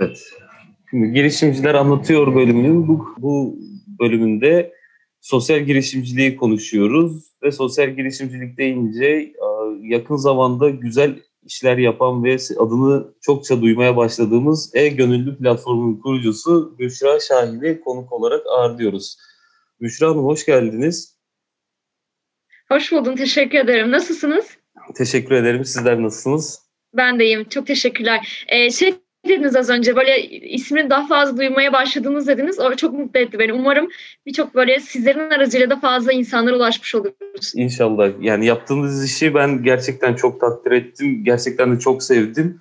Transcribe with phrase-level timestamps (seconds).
[0.00, 0.30] Evet.
[0.90, 3.58] Şimdi girişimciler anlatıyor bölümünün bu, bu
[4.00, 4.72] bölümünde
[5.20, 9.32] sosyal girişimciliği konuşuyoruz ve sosyal girişimcilik deyince
[9.80, 17.80] yakın zamanda güzel işler yapan ve adını çokça duymaya başladığımız E-Gönüllü platformunun kurucusu Büşra Şahin'i
[17.80, 19.16] konuk olarak ağırlıyoruz.
[19.80, 21.18] Büşra Hanım hoş geldiniz.
[22.68, 23.90] Hoş buldum, teşekkür ederim.
[23.90, 24.46] Nasılsınız?
[24.96, 25.64] Teşekkür ederim.
[25.64, 26.58] Sizler nasılsınız?
[26.94, 28.46] Ben de iyiyim, çok teşekkürler.
[28.48, 28.94] Ee, şey
[29.28, 32.58] dediniz az önce böyle ismini daha fazla duymaya başladınız dediniz.
[32.58, 33.52] O çok mutlu etti beni.
[33.52, 33.88] Umarım
[34.26, 37.52] birçok böyle sizlerin aracıyla da fazla insanlara ulaşmış oluruz.
[37.54, 38.10] İnşallah.
[38.20, 41.24] Yani yaptığınız işi ben gerçekten çok takdir ettim.
[41.24, 42.60] Gerçekten de çok sevdim.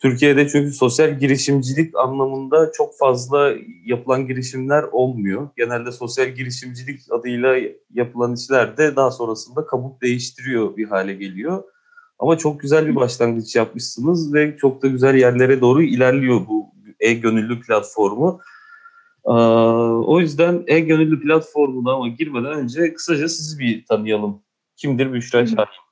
[0.00, 3.54] Türkiye'de çünkü sosyal girişimcilik anlamında çok fazla
[3.84, 5.48] yapılan girişimler olmuyor.
[5.56, 7.56] Genelde sosyal girişimcilik adıyla
[7.94, 11.62] yapılan işler de daha sonrasında kabuk değiştiriyor bir hale geliyor.
[12.20, 16.66] Ama çok güzel bir başlangıç yapmışsınız ve çok da güzel yerlere doğru ilerliyor bu
[17.00, 18.40] e-gönüllü platformu.
[20.04, 24.42] O yüzden e-gönüllü platformuna ama girmeden önce kısaca sizi bir tanıyalım.
[24.76, 25.89] Kimdir Büşra Şahin?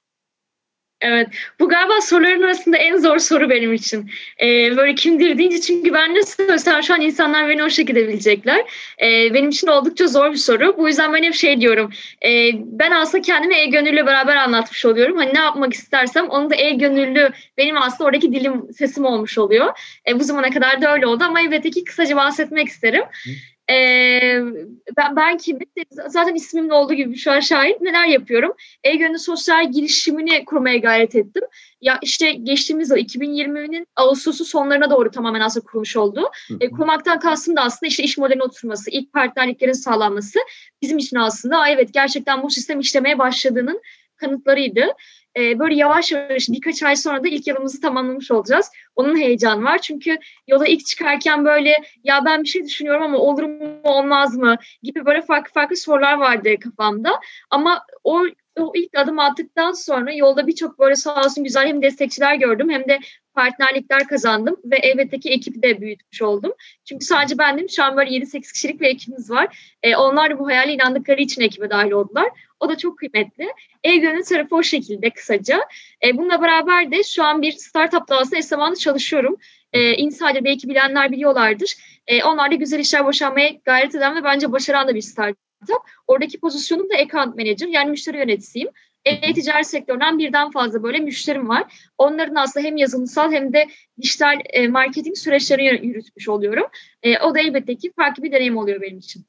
[1.00, 1.28] Evet.
[1.60, 4.10] Bu galiba soruların arasında en zor soru benim için.
[4.42, 8.58] Ee, böyle kimdir deyince çünkü ben ne söylesem şu an insanlar beni o şekilde bilecekler.
[9.02, 10.76] Ee, benim için oldukça zor bir soru.
[10.78, 11.92] Bu yüzden ben hep şey diyorum.
[12.24, 15.16] E, ben aslında kendimi e-gönüllü beraber anlatmış oluyorum.
[15.16, 19.78] Hani ne yapmak istersem onu da e-gönüllü benim aslında oradaki dilim sesim olmuş oluyor.
[20.08, 23.02] E, bu zamana kadar da öyle oldu ama elbette ki kısaca bahsetmek isterim.
[23.70, 24.40] Ee,
[24.96, 25.62] ben, ben kimim?
[25.90, 28.52] Zaten ismimin olduğu gibi şu an şahit neler yapıyorum?
[28.84, 31.42] E-Gönül sosyal girişimini kurmaya gayret ettim.
[31.80, 36.30] Ya işte geçtiğimiz yıl 2020'nin Ağustos'u sonlarına doğru tamamen aslında kurmuş oldu.
[36.60, 40.38] E, kurmaktan kastım da aslında işte iş modelinin oturması, ilk partnerliklerin sağlanması
[40.82, 43.82] bizim için aslında evet gerçekten bu sistem işlemeye başladığının
[44.16, 44.86] kanıtlarıydı
[45.36, 48.70] e, böyle yavaş yavaş birkaç ay sonra da ilk yılımızı tamamlamış olacağız.
[48.96, 49.78] Onun heyecanı var.
[49.78, 54.56] Çünkü yola ilk çıkarken böyle ya ben bir şey düşünüyorum ama olur mu olmaz mı
[54.82, 57.20] gibi böyle farklı farklı sorular vardı kafamda.
[57.50, 58.24] Ama o
[58.58, 62.88] o ilk adım attıktan sonra yolda birçok böyle sağ olsun güzel hem destekçiler gördüm hem
[62.88, 62.98] de
[63.38, 66.52] partnerlikler kazandım ve elbette ki ekibi de büyütmüş oldum.
[66.84, 69.74] Çünkü sadece ben değil şu an böyle 7-8 kişilik bir ekibimiz var.
[69.82, 72.28] E, onlar da bu hayale inandıkları için ekibe dahil oldular.
[72.60, 73.52] O da çok kıymetli.
[73.84, 75.60] E-Gönül tarafı o şekilde kısaca.
[76.06, 79.36] E, bununla beraber de şu an bir startup aslında eş zamanlı çalışıyorum.
[79.72, 81.74] E, Insider belki bilenler biliyorlardır.
[82.06, 85.47] E, onlar da güzel işler boşanmaya gayret eden ve bence başaran da bir startup.
[86.06, 88.68] Oradaki pozisyonum da account manager yani müşteri yöneticisiyim.
[89.04, 91.90] E-ticaret sektöründen birden fazla böyle müşterim var.
[91.98, 93.68] Onların aslında hem yazılımsal hem de
[94.02, 96.64] dijital e, marketing süreçlerini yürütmüş oluyorum.
[97.02, 99.24] E, o da elbette ki farklı bir deneyim oluyor benim için.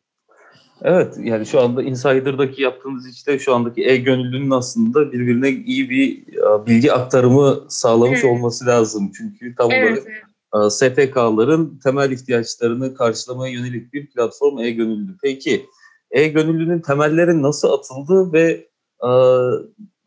[0.82, 6.26] Evet yani şu anda Insider'daki yaptığınız işte şu andaki e-gönüllünün aslında birbirine iyi bir
[6.66, 8.32] bilgi aktarımı sağlamış evet.
[8.32, 9.12] olması lazım.
[9.18, 10.74] Çünkü tam evet, olarak evet.
[10.74, 15.18] STK'ların temel ihtiyaçlarını karşılamaya yönelik bir platform e-gönüllü.
[15.24, 15.66] Peki
[16.12, 18.70] e-gönüllünün temelleri nasıl atıldı ve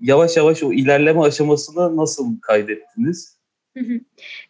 [0.00, 3.41] yavaş yavaş o ilerleme aşamasını nasıl kaydettiniz?
[3.76, 4.00] Hı hı.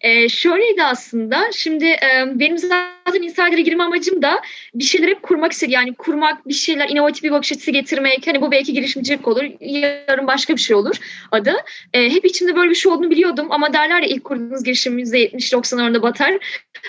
[0.00, 1.53] Ee, şöyleydi aslında.
[1.53, 4.41] Şimdi e, benim zaten Insider'a girme amacım da
[4.75, 5.72] bir şeyleri kurmak istedim.
[5.72, 8.27] Yani kurmak, bir şeyler, inovatif bir bakış açısı getirmek.
[8.27, 10.97] Hani bu belki girişimcilik olur, yarın başka bir şey olur
[11.31, 11.55] adı.
[11.93, 15.77] E, hep içimde böyle bir şey olduğunu biliyordum ama derler ya ilk kurduğunuz girişimimiz %70-90
[15.77, 16.39] oranında batar.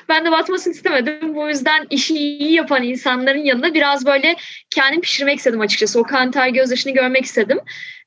[0.09, 1.35] Ben de batmasını istemedim.
[1.35, 4.35] Bu yüzden işi iyi yapan insanların yanında biraz böyle
[4.75, 5.99] kendim pişirmek istedim açıkçası.
[5.99, 7.59] O kan ter gözyaşını görmek istedim.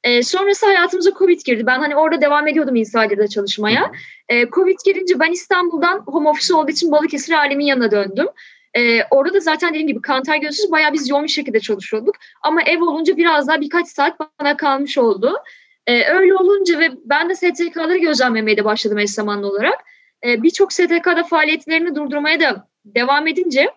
[0.07, 1.67] E, sonrası hayatımıza Covid girdi.
[1.67, 3.93] Ben hani orada devam ediyordum Insider'da çalışmaya.
[4.29, 8.27] E, Covid girince ben İstanbul'dan home office olduğu için Balıkesir alemin yanına döndüm.
[8.77, 12.15] Ee, orada da zaten dediğim gibi kantar gözsüz bayağı biz yoğun bir şekilde çalışıyorduk.
[12.43, 15.35] Ama ev olunca biraz daha birkaç saat bana kalmış oldu.
[15.87, 19.85] Ee, öyle olunca ve ben de STK'ları gözlemlemeye de başladım eş zamanlı olarak.
[20.27, 23.71] Ee, Birçok STK'da faaliyetlerini durdurmaya da devam edince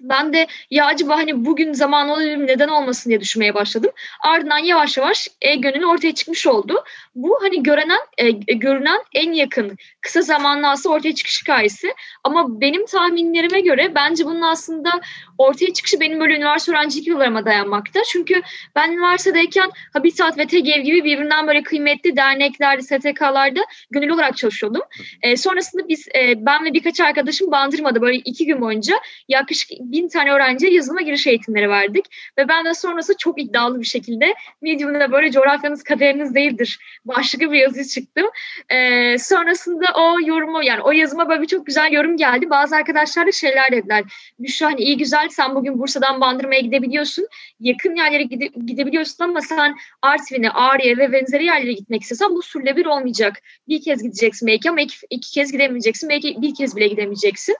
[0.00, 3.90] ben de ya acaba hani bugün zaman olabilir neden olmasın diye düşünmeye başladım.
[4.20, 6.84] Ardından yavaş yavaş e-gönül ortaya çıkmış oldu.
[7.14, 11.94] Bu hani görünen, e, görünen en yakın kısa zamanlı aslında ortaya çıkış hikayesi.
[12.24, 15.00] Ama benim tahminlerime göre bence bunun aslında
[15.38, 18.00] ortaya çıkışı benim böyle üniversite öğrencilik yıllarıma dayanmakta.
[18.12, 18.42] Çünkü
[18.76, 23.60] ben üniversitedeyken Habitat ve TEGEV gibi birbirinden böyle kıymetli derneklerde, STK'larda
[23.90, 24.82] gönüllü olarak çalışıyordum.
[25.22, 28.94] E, sonrasında biz, e, ben ve birkaç arkadaşım Bandırma'da böyle iki gün boyunca
[29.28, 32.04] yaklaşık bin tane öğrenciye yazılıma giriş eğitimleri verdik.
[32.38, 37.58] Ve ben de sonrası çok iddialı bir şekilde Medium'da böyle coğrafyanız kaderiniz değildir başlıklı bir
[37.58, 38.26] yazı çıktım.
[38.68, 42.50] Ee, sonrasında o yorumu yani o yazıma böyle bir çok güzel yorum geldi.
[42.50, 44.04] Bazı arkadaşlar da şeyler dediler.
[44.38, 47.26] Büşra hani iyi güzel sen bugün Bursa'dan Bandırma'ya gidebiliyorsun.
[47.60, 52.86] Yakın yerlere gide, gidebiliyorsun ama sen Artvin'e, Ağrı'ya ve benzeri yerlere gitmek istiyorsan bu sürülebilir
[52.86, 53.36] olmayacak.
[53.68, 56.08] Bir kez gideceksin belki ama iki, iki kez gidemeyeceksin.
[56.08, 57.56] Belki bir kez bile gidemeyeceksin.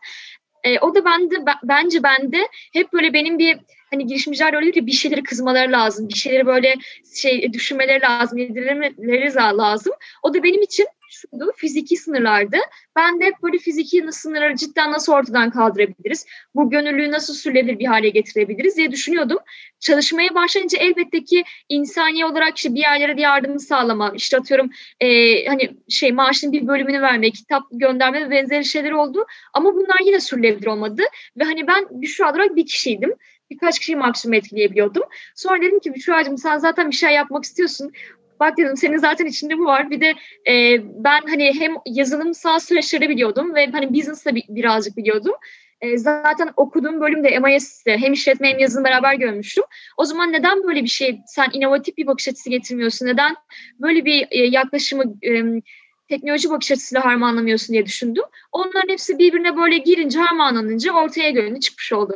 [0.64, 3.58] E, o da bende bence bende hep böyle benim bir
[3.90, 6.08] hani girişimciler öyle ki bir şeyleri kızmaları lazım.
[6.08, 6.74] Bir şeyleri böyle
[7.16, 9.92] şey düşünmeleri lazım, yedirmeleri lazım.
[10.22, 12.56] O da benim için şuydu fiziki sınırlardı.
[12.96, 16.26] Ben de hep böyle fiziki sınırları cidden nasıl ortadan kaldırabiliriz?
[16.54, 19.38] Bu gönüllüyü nasıl sürülebilir bir hale getirebiliriz diye düşünüyordum.
[19.80, 24.70] Çalışmaya başlayınca elbette ki insani olarak işte bir yerlere de yardımı sağlama, işte atıyorum
[25.00, 25.06] e,
[25.46, 29.26] hani şey maaşın bir bölümünü vermek, kitap gönderme ve benzeri şeyler oldu.
[29.54, 31.02] Ama bunlar yine sürülebilir olmadı.
[31.36, 33.14] Ve hani ben Büşra olarak bir kişiydim
[33.50, 35.02] birkaç kişiyi maksimum etkileyebiliyordum.
[35.34, 37.92] Sonra dedim ki Büşra'cığım sen zaten bir şey yapmak istiyorsun
[38.40, 39.90] bak dedim senin zaten içinde bu var.
[39.90, 40.14] Bir de
[40.50, 45.34] e, ben hani hem yazılımsal süreçleri biliyordum ve hani business'ta bi- birazcık biliyordum.
[45.80, 49.64] E, zaten okuduğum bölümde MIS'te hem işletme hem yazılım beraber görmüştüm.
[49.96, 53.06] O zaman neden böyle bir şey, sen inovatif bir bakış açısı getirmiyorsun?
[53.06, 53.34] Neden
[53.80, 55.62] böyle bir e, yaklaşımı e,
[56.08, 58.24] teknoloji bakış açısıyla harmanlamıyorsun diye düşündüm.
[58.52, 62.14] Onların hepsi birbirine böyle girince harmanlanınca ortaya görünü çıkmış oldu.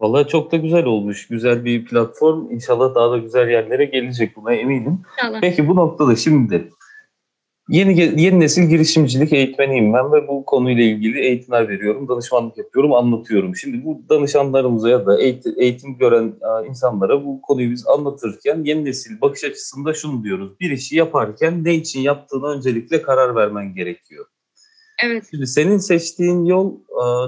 [0.00, 1.28] Vallahi çok da güzel olmuş.
[1.28, 2.50] Güzel bir platform.
[2.50, 5.02] İnşallah daha da güzel yerlere gelecek buna eminim.
[5.12, 5.40] İnşallah.
[5.40, 6.70] Peki bu noktada şimdi
[7.68, 13.56] yeni yeni nesil girişimcilik eğitmeniyim ben ve bu konuyla ilgili eğitimler veriyorum, danışmanlık yapıyorum, anlatıyorum.
[13.56, 16.34] Şimdi bu danışanlarımıza ya da eğitim, eğitim gören
[16.68, 20.60] insanlara bu konuyu biz anlatırken yeni nesil bakış açısında şunu diyoruz.
[20.60, 24.26] Bir işi yaparken ne için yaptığını öncelikle karar vermen gerekiyor.
[25.04, 25.24] Evet.
[25.30, 26.76] Şimdi senin seçtiğin yol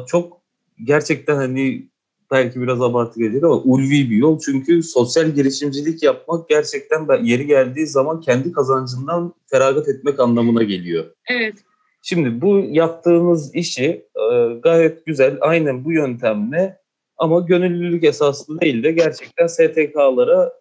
[0.06, 0.40] çok
[0.84, 1.89] gerçekten hani
[2.30, 4.38] belki biraz abartı gelir ama ulvi bir yol.
[4.38, 11.04] Çünkü sosyal girişimcilik yapmak gerçekten yeri geldiği zaman kendi kazancından feragat etmek anlamına geliyor.
[11.28, 11.54] Evet.
[12.02, 16.80] Şimdi bu yaptığınız işi e, gayet güzel aynen bu yöntemle
[17.16, 20.52] ama gönüllülük esaslı değil de gerçekten STK'lara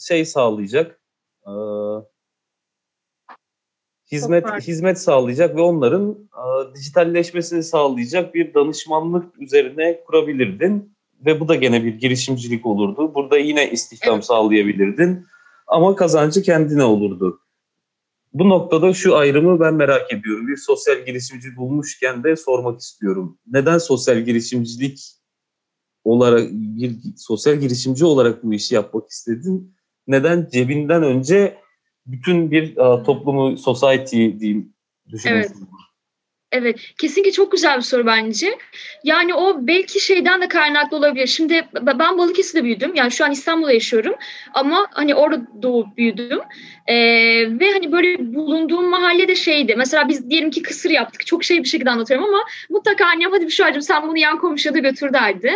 [0.00, 1.00] şey sağlayacak
[1.46, 1.52] e,
[4.12, 11.54] hizmet hizmet sağlayacak ve onların e, dijitalleşmesini sağlayacak bir danışmanlık üzerine kurabilirdin ve bu da
[11.54, 13.14] gene bir girişimcilik olurdu.
[13.14, 14.24] Burada yine istihdam evet.
[14.24, 15.26] sağlayabilirdin
[15.66, 17.40] ama kazancı kendine olurdu.
[18.32, 20.48] Bu noktada şu ayrımı ben merak ediyorum.
[20.48, 23.38] Bir sosyal girişimci bulmuşken de sormak istiyorum.
[23.46, 25.00] Neden sosyal girişimcilik
[26.04, 29.74] olarak bir sosyal girişimci olarak bu işi yapmak istedin?
[30.06, 31.58] Neden cebinden önce
[32.06, 34.74] bütün bir uh, toplumu, society diyeyim
[35.08, 35.54] düşünüyorsun?
[35.58, 35.85] Evet.
[36.52, 38.58] Evet, kesinlikle çok güzel bir soru bence.
[39.04, 41.26] Yani o belki şeyden de kaynaklı olabilir.
[41.26, 42.94] Şimdi ben Balıkesir'de büyüdüm.
[42.94, 44.14] Yani şu an İstanbul'da yaşıyorum.
[44.54, 46.40] Ama hani orada doğup büyüdüm.
[46.86, 46.94] Ee,
[47.60, 49.74] ve hani böyle bulunduğum mahallede şeydi.
[49.76, 51.26] Mesela biz diyelim ki kısır yaptık.
[51.26, 54.74] Çok şey bir şekilde anlatıyorum ama mutlaka annem hadi bir şey sen bunu yan komşuya
[54.74, 55.52] da götür derdi.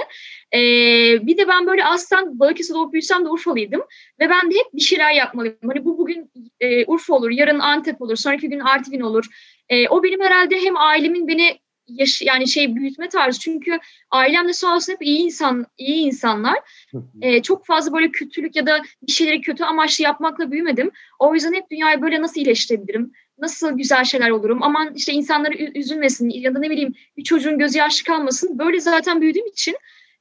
[0.54, 3.80] Ee, bir de ben böyle aslen Balıkesir'de doğup büyüsem de Urfalıydım.
[4.20, 5.56] Ve ben de hep bir şeyler yapmalıyım.
[5.66, 9.26] Hani bu bugün e, Urfa olur, yarın Antep olur, sonraki gün Artvin olur.
[9.70, 13.78] E, o benim herhalde hem ailemin beni yaş yani şey büyütme tarzı çünkü
[14.10, 16.58] ailem de sağ olsun hep iyi insan iyi insanlar.
[17.22, 20.90] Ee, çok fazla böyle kötülük ya da bir şeyleri kötü amaçlı yapmakla büyümedim.
[21.18, 23.12] O yüzden hep dünyayı böyle nasıl iyileştirebilirim?
[23.38, 24.62] Nasıl güzel şeyler olurum?
[24.62, 28.58] Aman işte insanları üzülmesin ya da ne bileyim bir çocuğun gözü yaşlı kalmasın.
[28.58, 29.76] Böyle zaten büyüdüğüm için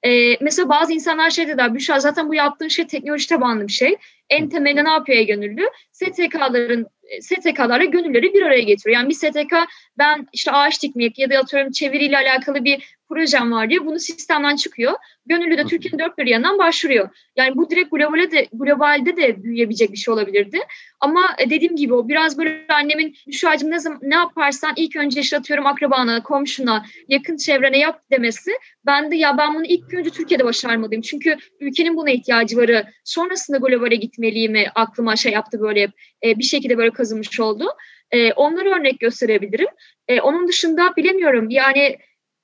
[0.06, 3.96] e, mesela bazı insanlar şey dediler, Büşra zaten bu yaptığın şey teknoloji tabanlı bir şey.
[4.30, 5.70] En temelde ne yapıyor gönüllü?
[5.92, 6.88] STK'ların
[7.22, 9.00] STK'larla gönülleri bir araya getiriyor.
[9.00, 9.54] Yani bir STK
[9.98, 14.56] ben işte ağaç dikmek ya da atıyorum çeviriyle alakalı bir projem var diye bunu sistemden
[14.56, 14.94] çıkıyor.
[15.26, 17.10] Gönüllü de Türkiye'nin dört bir yanından başvuruyor.
[17.36, 20.60] Yani bu direkt globalde de, globalde de büyüyebilecek bir şey olabilirdi.
[21.00, 25.22] Ama e, dediğim gibi o biraz böyle annemin Müşra'cığım ne, zaman, ne yaparsan ilk önce
[25.22, 28.52] işte atıyorum akrabana, komşuna, yakın çevrene yap demesi.
[28.86, 31.02] Ben de ya ben bunu ilk önce Türkiye'de başarmalıyım.
[31.02, 32.86] Çünkü ülkenin buna ihtiyacı varı.
[33.04, 35.92] Sonrasında globale gitmeliyim aklıma şey yaptı böyle
[36.24, 37.66] e, bir şekilde böyle kazınmış oldu.
[38.12, 39.68] E, onları örnek gösterebilirim.
[40.08, 41.98] E, onun dışında bilemiyorum yani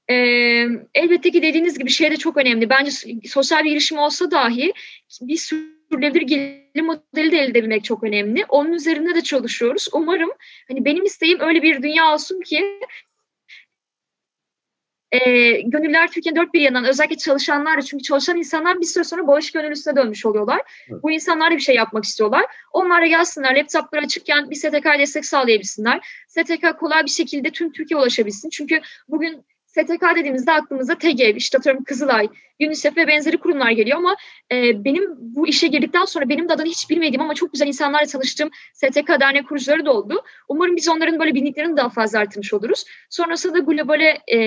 [0.10, 0.16] e,
[0.96, 2.70] elbette ki dediğiniz gibi şey de çok önemli.
[2.70, 2.92] Bence
[3.26, 4.74] sosyal bir girişim olsa dahi
[5.22, 8.46] bir sürdürülebilir gelir modeli de elde edebilmek çok önemli.
[8.50, 9.88] Onun üzerinde de çalışıyoruz.
[9.94, 10.32] Umarım
[10.68, 12.80] hani benim isteğim öyle bir dünya olsun ki
[15.16, 19.52] e, gönüller Türkiye'nin dört bir yanından özellikle çalışanlar çünkü çalışan insanlar bir süre sonra bağış
[19.52, 20.62] gönüllüsüne dönmüş oluyorlar.
[20.92, 21.04] Evet.
[21.04, 22.46] Bu insanlar da bir şey yapmak istiyorlar.
[22.72, 26.26] Onlar da gelsinler laptopları açıkken bir STK destek sağlayabilsinler.
[26.28, 28.50] STK kolay bir şekilde tüm Türkiye ulaşabilsin.
[28.50, 32.29] Çünkü bugün STK dediğimizde aklımıza TGEV, işte atıyorum Kızılay,
[32.62, 34.15] UNICEF ve benzeri kurumlar geliyor ama
[34.51, 38.05] e, benim bu işe girdikten sonra benim de adını hiç bilmediğim ama çok güzel insanlarla
[38.05, 40.24] tanıştığım STK dernek kurucuları da oldu.
[40.48, 42.86] Umarım biz onların böyle bilinliklerini daha fazla artırmış oluruz.
[43.10, 44.38] Sonrasında da globale e,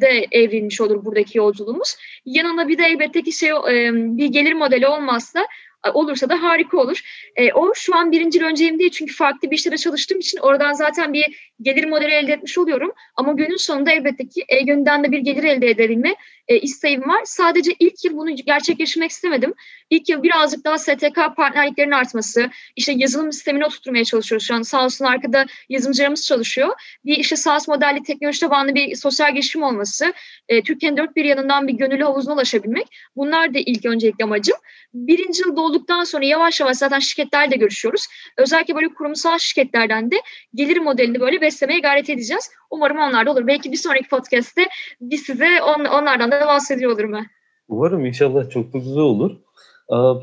[0.00, 1.96] de evrilmiş olur buradaki yolculuğumuz.
[2.24, 5.46] Yanına bir de elbette ki şey e, bir gelir modeli olmazsa
[5.94, 7.00] olursa da harika olur.
[7.36, 10.72] E, o şu an birinci önceyim değil çünkü farklı bir işte de çalıştığım için oradan
[10.72, 12.92] zaten bir gelir modeli elde etmiş oluyorum.
[13.16, 16.14] Ama günün sonunda elbette ki e-Gönül'den de bir gelir elde edebilme
[16.50, 17.20] e, isteğim var.
[17.24, 19.54] Sadece ilk yıl bunu gerçekleştirmek istemedim.
[19.90, 24.62] İlk yıl birazcık daha STK partnerliklerinin artması, işte yazılım sistemini oturtmaya çalışıyoruz şu an.
[24.62, 26.68] Sağ olsun arkada yazılımcılarımız çalışıyor.
[27.04, 30.12] Bir işte SaaS modelli teknoloji tabanlı bir sosyal girişim olması,
[30.48, 32.86] e, Türkiye'nin dört bir yanından bir gönüllü havuzuna ulaşabilmek.
[33.16, 34.56] Bunlar da ilk öncelikli amacım.
[34.94, 38.06] Birinci yıl olduktan sonra yavaş yavaş zaten şirketlerle görüşüyoruz.
[38.36, 40.16] Özellikle böyle kurumsal şirketlerden de
[40.54, 42.50] gelir modelini böyle beslemeye gayret edeceğiz.
[42.70, 43.46] Umarım onlar da olur.
[43.46, 44.62] Belki bir sonraki podcast'te
[45.00, 47.26] biz size on, onlardan da bahsediyor olurum ben.
[47.68, 49.36] Umarım inşallah çok da güzel olur.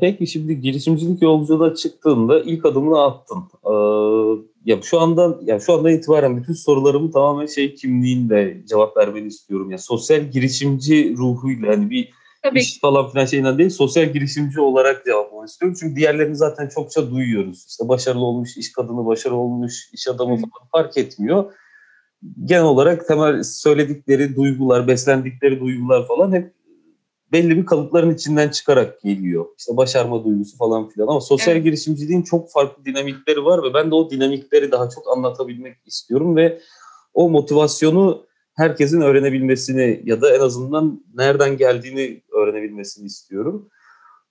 [0.00, 3.44] Peki şimdi girişimcilik yolculuğuna çıktığında ilk adımını attın.
[4.64, 9.70] Ya şu andan ya şu andan itibaren bütün sorularımı tamamen şey kimliğinde cevap vermeni istiyorum.
[9.70, 12.10] Ya sosyal girişimci ruhuyla hani bir
[12.42, 12.60] Tabii.
[12.60, 15.76] iş falan filan şeyinden değil sosyal girişimci olarak cevaplamak istiyorum.
[15.80, 17.66] Çünkü diğerlerini zaten çokça duyuyoruz.
[17.68, 21.52] İşte başarılı olmuş, iş kadını başarılı olmuş, iş adamı falan fark etmiyor.
[22.44, 26.52] Genel olarak temel söyledikleri duygular, beslendikleri duygular falan hep
[27.32, 29.46] belli bir kalıpların içinden çıkarak geliyor.
[29.58, 31.64] İşte başarma duygusu falan filan ama sosyal evet.
[31.64, 36.60] girişimciliğin çok farklı dinamikleri var ve ben de o dinamikleri daha çok anlatabilmek istiyorum ve
[37.14, 43.68] o motivasyonu herkesin öğrenebilmesini ya da en azından nereden geldiğini öğrenebilmesini istiyorum.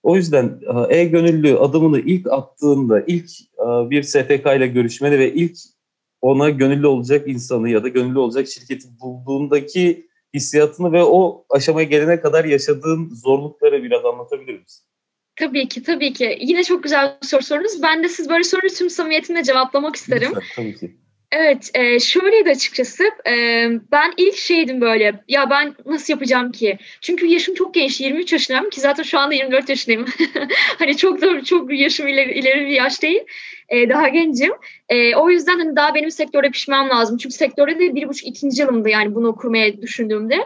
[0.04, 5.58] O yüzden e, e-gönüllü adımını ilk attığında, ilk e, bir STK ile görüşmeni ve ilk
[6.28, 12.22] ona gönüllü olacak insanı ya da gönüllü olacak şirketi bulduğundaki hissiyatını ve o aşamaya gelene
[12.22, 14.86] kadar yaşadığın zorlukları biraz anlatabilir misin?
[15.36, 16.38] Tabii ki, tabii ki.
[16.42, 17.84] Yine çok güzel bir soru sordunuz.
[17.84, 20.30] Ben de siz böyle soruyu tüm samimiyetimle cevaplamak isterim.
[20.36, 20.98] Lütfen, tabii ki.
[21.32, 23.04] Evet, e, şöyleydi açıkçası.
[23.28, 23.34] E,
[23.92, 26.78] ben ilk şeydim böyle, ya ben nasıl yapacağım ki?
[27.02, 30.06] Çünkü yaşım çok genç, 23 yaşındayım ki zaten şu anda 24 yaşındayım.
[30.80, 33.22] hani çok da çok yaşım ileri, ileri bir yaş değil.
[33.70, 34.52] E, daha gencim.
[34.90, 37.18] E, o yüzden hani daha benim sektörde pişmem lazım.
[37.18, 40.38] Çünkü sektörde de bir buçuk ikinci yılımdı yani bunu okumaya düşündüğümde.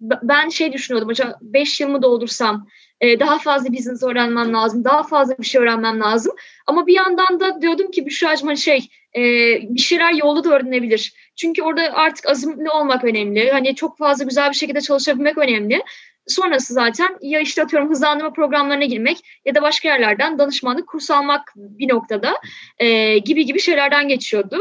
[0.00, 2.66] Ben şey düşünüyordum, acaba beş yılımı doldursam
[3.00, 6.32] e, daha fazla business öğrenmem lazım, daha fazla bir şey öğrenmem lazım.
[6.66, 9.22] Ama bir yandan da diyordum ki Büşra'cığım şey e,
[9.62, 11.14] bir şeyler yolda da öğrenebilir.
[11.36, 13.50] Çünkü orada artık azimli olmak önemli.
[13.50, 15.82] Hani çok fazla güzel bir şekilde çalışabilmek önemli.
[16.26, 21.52] Sonrası zaten ya işte atıyorum hızlandırma programlarına girmek ya da başka yerlerden danışmanlık kurs almak
[21.56, 22.36] bir noktada
[22.78, 24.58] e, gibi gibi şeylerden geçiyordu.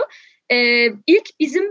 [0.51, 1.63] E, ilk bizim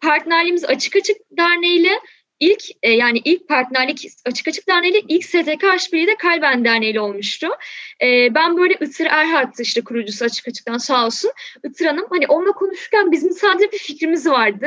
[0.00, 2.00] partnerliğimiz Açık Açık Derneği ile
[2.44, 7.48] ilk e, yani ilk partnerlik açık açık derneğiyle ilk STK işbirliği de Kalben Derneği olmuştu.
[8.02, 11.30] E, ben böyle Itır Erhat işte kurucusu açık açıktan sağ olsun.
[11.64, 14.66] Itır Hanım hani onunla konuşurken bizim sadece bir fikrimiz vardı.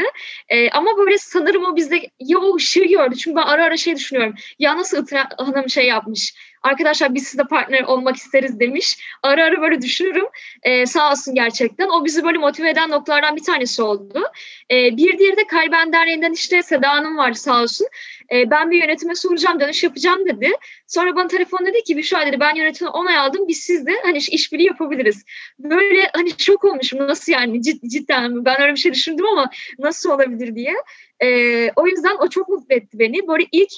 [0.49, 3.15] E, ama böyle sanırım o bizde ya o ışığı gördü.
[3.15, 4.35] Çünkü ben ara ara şey düşünüyorum.
[4.59, 8.97] Ya nasıl Itır Hanım şey yapmış arkadaşlar biz sizle partner olmak isteriz demiş.
[9.23, 10.25] Ara ara böyle düşünürüm.
[10.63, 11.87] Ee, sağ olsun gerçekten.
[11.89, 14.23] O bizi böyle motive eden noktalardan bir tanesi oldu.
[14.71, 17.87] Ee, bir diğeri de Kalben Derneği'nden işte Seda Hanım var sağ olsun.
[18.33, 20.51] Ee, ben bir yönetime soracağım, dönüş yapacağım dedi.
[20.87, 23.47] Sonra bana telefon dedi ki Büşra dedi ben yönetime onay aldım.
[23.47, 25.25] Biz sizle hani işbirliği yapabiliriz.
[25.59, 26.99] Böyle hani şok olmuşum.
[26.99, 29.49] Nasıl yani Cid, cidden ben öyle bir şey düşündüm ama
[29.79, 30.73] nasıl olabilir diye.
[31.23, 33.27] Ee, o yüzden o çok mutlu etti beni.
[33.27, 33.71] Böyle ilk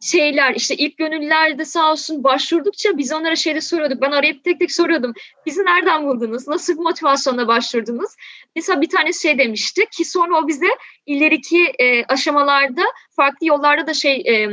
[0.00, 4.02] şeyler işte ilk gönüllerde sağ olsun başvurdukça biz onlara şeyde soruyorduk.
[4.02, 5.12] Ben arayıp tek tek soruyordum.
[5.46, 6.48] Bizi nereden buldunuz?
[6.48, 8.10] Nasıl bir motivasyonla başvurdunuz?
[8.56, 10.68] Mesela bir tane şey demişti ki sonra o bize
[11.06, 12.82] ileriki e, aşamalarda
[13.16, 14.48] farklı yollarda da şey e,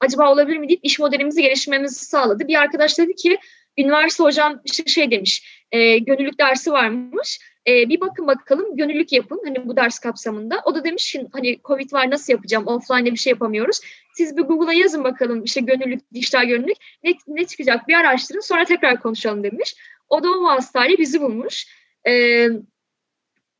[0.00, 2.48] acaba olabilir mi deyip iş modelimizi geliştirmemizi sağladı.
[2.48, 3.38] Bir arkadaş dedi ki
[3.78, 7.38] üniversite hocam işte şey demiş e, gönüllülük dersi varmış
[7.68, 10.62] e, bir bakın bakalım gönüllülük yapın hani bu ders kapsamında.
[10.64, 13.80] O da demiş ki hani Covid var nasıl yapacağım offline'de bir şey yapamıyoruz.
[14.14, 18.64] Siz bir Google'a yazın bakalım işte gönüllülük, dijital gönüllülük ne, ne çıkacak bir araştırın sonra
[18.64, 19.74] tekrar konuşalım demiş.
[20.08, 21.66] O da o vasıtayla bizi bulmuş.
[22.06, 22.48] Ee,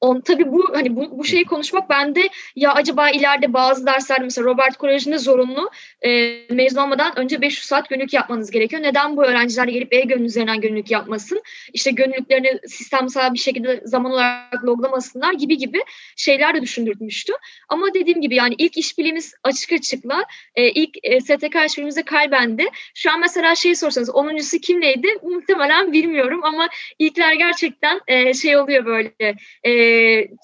[0.01, 4.45] On, tabii bu hani bu, bu şeyi konuşmak bende ya acaba ileride bazı derslerde mesela
[4.45, 5.71] Robert Koleji'nde zorunlu
[6.07, 8.83] e, mezun olmadan önce 500 saat gönüllük yapmanız gerekiyor.
[8.83, 11.43] Neden bu öğrenciler gelip e-gönül üzerinden gönüllük yapmasın?
[11.73, 15.79] İşte gönüllüklerini sistemsel bir şekilde zaman olarak loglamasınlar gibi gibi
[16.17, 17.33] şeyler de düşündürtmüştü.
[17.69, 20.25] Ama dediğim gibi yani ilk işbirliğimiz açık açıkla
[20.55, 22.65] e, ilk e, STK işbirliğimizde kalbendi.
[22.95, 25.09] Şu an mesela şey sorsanız 10.sü kimleydi?
[25.23, 29.88] Muhtemelen bilmiyorum ama ilkler gerçekten e, şey oluyor böyle e,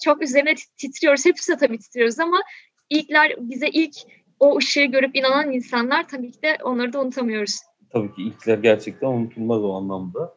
[0.05, 1.27] çok üzerine titriyoruz.
[1.27, 2.43] Hepsi de tabii titriyoruz ama
[2.91, 3.95] ilkler bize ilk
[4.41, 7.59] o ışığı görüp inanan insanlar tabii ki de onları da unutamıyoruz.
[7.93, 10.35] Tabii ki ilkler gerçekten unutulmaz o anlamda.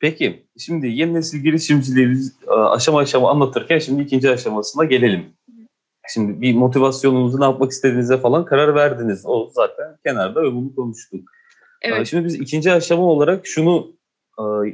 [0.00, 2.16] Peki şimdi yeni nesil girişimciliği
[2.48, 5.24] e, aşama aşama anlatırken şimdi ikinci aşamasına gelelim.
[6.08, 9.22] Şimdi bir motivasyonunuzu ne yapmak istediğinize falan karar verdiniz.
[9.26, 11.30] O zaten kenarda ve bunu konuştuk.
[11.82, 12.06] Evet.
[12.06, 13.92] Şimdi biz ikinci aşama olarak şunu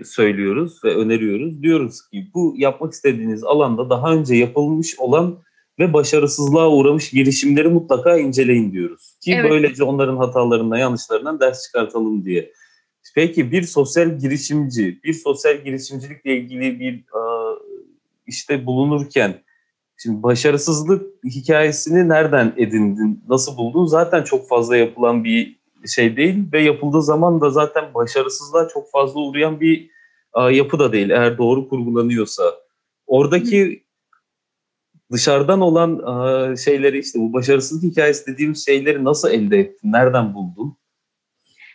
[0.05, 1.63] söylüyoruz ve öneriyoruz.
[1.63, 5.39] Diyoruz ki bu yapmak istediğiniz alanda daha önce yapılmış olan
[5.79, 9.19] ve başarısızlığa uğramış girişimleri mutlaka inceleyin diyoruz.
[9.23, 9.51] Ki evet.
[9.51, 12.53] böylece onların hatalarından, yanlışlarından ders çıkartalım diye.
[13.15, 17.05] Peki bir sosyal girişimci, bir sosyal girişimcilikle ilgili bir
[18.27, 19.35] işte bulunurken
[19.97, 23.87] şimdi başarısızlık hikayesini nereden edindin, nasıl buldun?
[23.87, 29.21] Zaten çok fazla yapılan bir şey değil ve yapıldığı zaman da zaten başarısızlığa çok fazla
[29.21, 29.91] uğrayan bir
[30.37, 32.43] e, yapı da değil eğer doğru kurgulanıyorsa.
[33.07, 33.87] Oradaki
[35.13, 35.93] dışarıdan olan
[36.53, 39.93] e, şeyleri işte bu başarısızlık hikayesi dediğimiz şeyleri nasıl elde ettin?
[39.93, 40.77] Nereden buldun?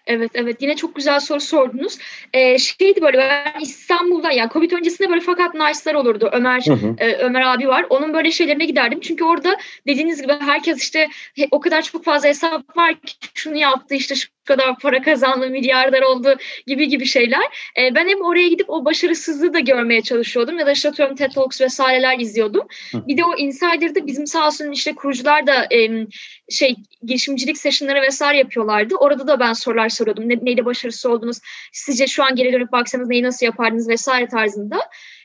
[0.07, 1.97] Evet evet yine çok güzel soru sordunuz.
[2.33, 6.29] Ee, şeydi böyle ben İstanbul'da yani Covid öncesinde böyle fakat nice'lar olurdu.
[6.31, 6.95] Ömer hı hı.
[6.97, 7.85] E, Ömer abi var.
[7.89, 8.99] Onun böyle şeylerine giderdim.
[8.99, 11.07] Çünkü orada dediğiniz gibi herkes işte
[11.51, 16.01] o kadar çok fazla hesap var ki şunu yaptı işte şu kadar para kazandı, milyarder
[16.01, 16.35] oldu
[16.67, 17.73] gibi gibi şeyler.
[17.79, 21.31] E, ben hem oraya gidip o başarısızlığı da görmeye çalışıyordum ya da işte atıyorum TED
[21.31, 22.67] Talks vesaireler izliyordum.
[22.91, 23.07] Hı.
[23.07, 26.07] Bir de o Insider'da bizim sağ olsun işte kurucular da e,
[26.49, 28.95] şey girişimcilik sessionları vesaire yapıyorlardı.
[28.95, 30.29] Orada da ben sorular soruyordum.
[30.29, 31.37] Ne, neyle başarısız oldunuz?
[31.73, 34.79] Sizce şu an geri dönüp baksanız neyi nasıl yapardınız vesaire tarzında.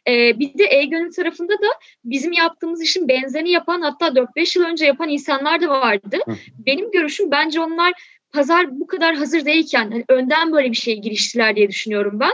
[0.09, 1.67] Ee, bir de e-gönül tarafında da
[2.05, 6.19] bizim yaptığımız işin benzerini yapan hatta 4-5 yıl önce yapan insanlar da vardı.
[6.25, 6.33] Hı.
[6.67, 7.93] Benim görüşüm bence onlar
[8.33, 12.33] pazar bu kadar hazır değilken hani önden böyle bir şey giriştiler diye düşünüyorum ben.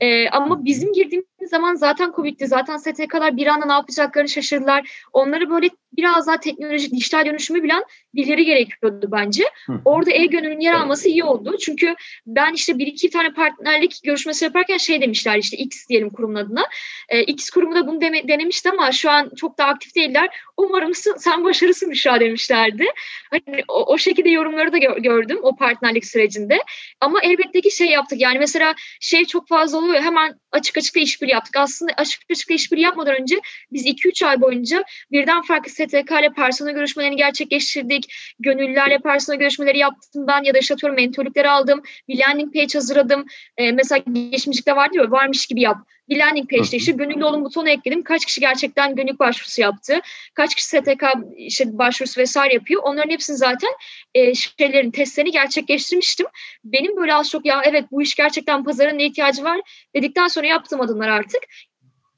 [0.00, 2.46] E, ama bizim girdiğimiz zaman zaten Covid'di.
[2.46, 5.06] Zaten STK'lar bir anda ne yapacaklarını şaşırdılar.
[5.12, 9.44] Onları böyle biraz daha teknolojik, dijital dönüşümü bilen birileri gerekiyordu bence.
[9.84, 11.56] Orada e-gönülün yer alması iyi oldu.
[11.60, 11.94] Çünkü
[12.26, 16.64] ben işte bir iki tane partnerlik görüşmesi yaparken şey demişler işte X diyelim kurumun adına.
[17.08, 20.28] E, X kurumu da bunu deme, denemişti ama şu an çok da aktif değiller.
[20.56, 22.86] Umarım sen başarısın Büşra demişlerdi.
[23.30, 26.58] Hani o, o şekilde yorumları da gördüm o partnerlik sürecinde.
[27.00, 28.20] Ama elbette ki şey yaptık.
[28.20, 30.02] Yani mesela şey çok fazla oluyor.
[30.02, 31.56] Hemen açık açıkla işbirliği yaptık.
[31.56, 33.40] Aslında açık açıkla işbirliği yapmadan önce
[33.72, 38.14] biz 2-3 ay boyunca birden farklı STK ile personel görüşmelerini gerçekleştirdik.
[38.38, 41.82] Gönüllülerle personel görüşmeleri yaptım ben ya da işte atıyorum mentorlukları aldım.
[42.08, 43.24] Bir landing page hazırladım.
[43.56, 47.68] Ee, mesela geçmişlikte vardı ya varmış gibi yap bir landing page'de işte gönüllü olun butonu
[47.68, 48.02] ekledim.
[48.02, 50.00] Kaç kişi gerçekten gönüllü başvurusu yaptı?
[50.34, 51.04] Kaç kişi STK
[51.36, 52.82] işte başvurusu vesaire yapıyor?
[52.84, 53.70] Onların hepsini zaten
[54.14, 56.26] e, şeylerin testlerini gerçekleştirmiştim.
[56.64, 59.60] Benim böyle az çok ya evet bu iş gerçekten pazarın ne ihtiyacı var
[59.94, 61.40] dedikten sonra yaptığım adımlar artık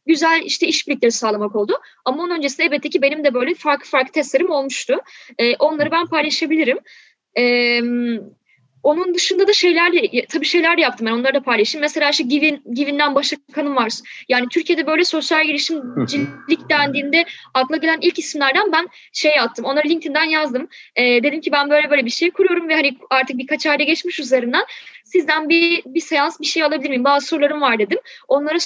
[0.07, 1.81] güzel işte işbirlikleri sağlamak oldu.
[2.05, 5.00] Ama onun öncesinde elbette ki benim de böyle farklı farklı testlerim olmuştu.
[5.38, 6.79] E, onları ben paylaşabilirim.
[7.38, 7.42] E,
[8.83, 9.93] onun dışında da şeyler
[10.29, 11.83] tabii şeyler yaptım ben onları da paylaşayım.
[11.83, 13.93] Mesela işte Givin, Givin'den Başakan'ım var.
[14.29, 19.64] Yani Türkiye'de böyle sosyal girişimcilik dendiğinde akla gelen ilk isimlerden ben şey yaptım.
[19.64, 20.69] Onları LinkedIn'den yazdım.
[20.97, 24.21] E, dedim ki ben böyle böyle bir şey kuruyorum ve hani artık birkaç ayda geçmiş
[24.21, 24.64] üzerinden
[25.05, 27.05] sizden bir bir seans bir şey alabilir miyim?
[27.05, 27.99] Bazı sorularım var dedim.
[28.29, 28.59] Onlara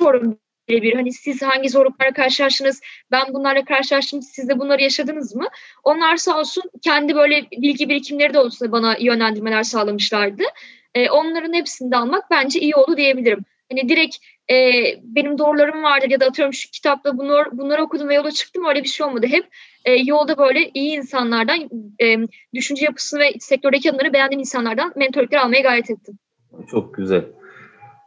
[0.00, 0.38] sorun
[0.72, 2.80] bir hani siz hangi zorluklara karşılaştınız?
[3.10, 5.48] Ben bunlarla karşılaştım siz de bunları yaşadınız mı?
[5.84, 10.42] Onlar sağ olsun kendi böyle bilgi birikimleri de olsa bana yönlendirmeler sağlamışlardı.
[10.94, 13.44] E, onların hepsini de almak bence iyi oldu diyebilirim.
[13.70, 14.16] Hani direkt
[14.50, 14.56] e,
[15.02, 18.82] benim doğrularım vardır ya da atıyorum şu kitapta bunlar, bunları okudum ve yola çıktım öyle
[18.82, 19.26] bir şey olmadı.
[19.26, 19.46] Hep
[19.84, 21.68] e, yolda böyle iyi insanlardan
[22.02, 22.16] e,
[22.54, 26.18] düşünce yapısını ve sektördeki adımları beğendiğim insanlardan mentorluklar almaya gayret ettim.
[26.70, 27.24] Çok güzel.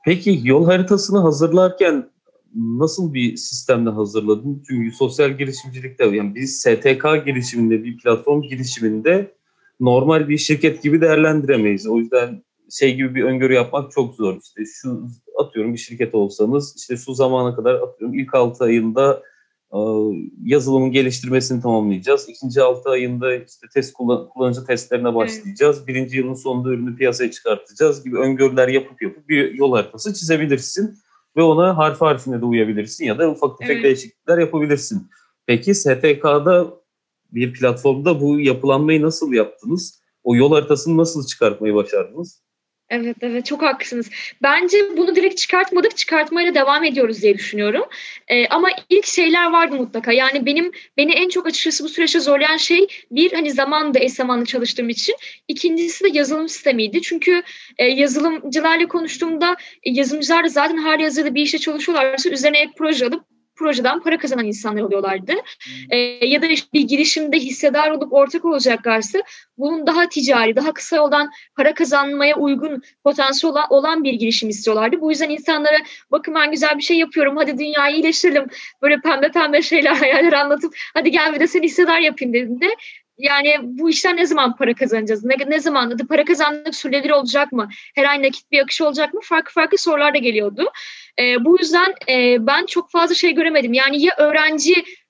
[0.05, 2.09] Peki yol haritasını hazırlarken
[2.55, 4.63] nasıl bir sistemle hazırladın?
[4.67, 9.31] Çünkü sosyal girişimcilikte yani biz STK girişiminde bir platform girişiminde
[9.79, 11.87] normal bir şirket gibi değerlendiremeyiz.
[11.87, 14.37] O yüzden şey gibi bir öngörü yapmak çok zor.
[14.43, 19.23] İşte şu atıyorum bir şirket olsanız işte şu zamana kadar atıyorum ilk 6 ayında
[19.73, 19.79] e,
[20.43, 22.29] yazılımın geliştirmesini tamamlayacağız.
[22.29, 25.77] İkinci 6 ayında işte test kullan, kullanıcı testlerine başlayacağız.
[25.77, 25.87] Evet.
[25.87, 30.97] Birinci yılın sonunda ürünü piyasaya çıkartacağız gibi öngörüler yapıp yapıp bir yol haritası çizebilirsin
[31.37, 33.83] ve ona harf harfine de uyabilirsin ya da ufak tefek evet.
[33.83, 35.07] değişiklikler yapabilirsin.
[35.45, 36.67] Peki STK'da
[37.31, 40.01] bir platformda bu yapılanmayı nasıl yaptınız?
[40.23, 42.42] O yol haritasını nasıl çıkartmayı başardınız?
[42.93, 44.09] Evet evet çok haklısınız.
[44.41, 47.83] Bence bunu direkt çıkartmadık çıkartmayla devam ediyoruz diye düşünüyorum.
[48.27, 50.11] Ee, ama ilk şeyler vardı mutlaka.
[50.11, 54.45] Yani benim beni en çok açıkçası bu süreçte zorlayan şey bir hani zamanda eş zamanlı
[54.45, 55.15] çalıştığım için.
[55.47, 57.01] İkincisi de yazılım sistemiydi.
[57.01, 57.43] Çünkü
[57.77, 63.05] e, yazılımcılarla konuştuğumda e, yazılımcılar da zaten hali hazırda bir işte çalışıyorlarsa üzerine ek proje
[63.05, 63.32] alıp
[63.63, 65.33] projeden para kazanan insanlar oluyorlardı.
[65.89, 65.97] E,
[66.27, 69.19] ya da işte bir girişimde hissedar olup ortak olacaklarsa
[69.57, 75.01] bunun daha ticari, daha kısa yoldan para kazanmaya uygun potansiyel olan bir girişim istiyorlardı.
[75.01, 75.77] Bu yüzden insanlara
[76.11, 78.47] bakın ben güzel bir şey yapıyorum, hadi dünyayı iyileştirelim.
[78.81, 82.75] Böyle pembe pembe şeyler, hayaller anlatıp hadi gel bir de seni hissedar yapayım dediğinde
[83.17, 85.25] yani bu işten ne zaman para kazanacağız?
[85.25, 87.69] Ne, ne zaman da para kazanmak sürdürülebilir olacak mı?
[87.95, 89.19] Her ay nakit bir akış olacak mı?
[89.23, 90.71] Farklı farklı sorular da geliyordu.
[91.19, 93.73] E, bu yüzden e, ben çok fazla şey göremedim.
[93.73, 94.13] Yani ya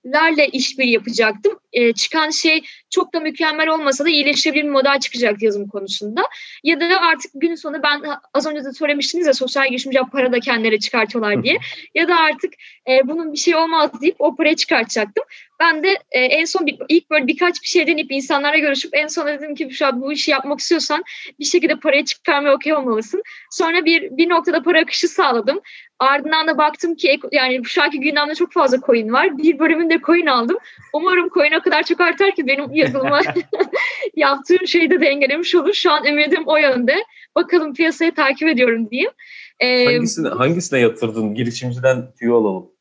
[0.06, 1.60] öğrencilerle işbirliği yapacaktım.
[1.74, 6.22] E, çıkan şey çok da mükemmel olmasa da iyileşebilir bir model çıkacaktı yazım konusunda.
[6.63, 8.02] Ya da artık gün sonu ben
[8.34, 11.58] az önce de söylemiştiniz ya sosyal girişimci para da kendileri çıkartıyorlar diye.
[11.96, 12.54] ya da artık
[12.89, 15.24] e, bunun bir şey olmaz deyip o parayı çıkartacaktım.
[15.60, 19.08] Ben de e, en son bir, ilk böyle birkaç bir şey deneyip insanlara görüşüp en
[19.08, 21.04] son dedim ki şu an bu işi yapmak istiyorsan
[21.39, 23.24] bir şekilde parayı çıkarmaya okey olmalısın.
[23.52, 25.62] Sonra bir bir noktada para akışı sağladım.
[26.04, 29.38] Ardından da baktım ki yani şu anki gündemde çok fazla coin var.
[29.38, 30.58] Bir bölümünde coin aldım.
[30.94, 33.20] Umarım coin o kadar çok artar ki benim yazılıma
[34.16, 35.74] yaptığım şeyi de dengelemiş olur.
[35.74, 36.96] Şu an ümidim o yönde.
[37.36, 39.12] Bakalım piyasayı takip ediyorum diyeyim.
[39.60, 41.36] Ee, hangisine, hangisine yatırdın?
[41.36, 42.73] Girişimciden tüyo alalım.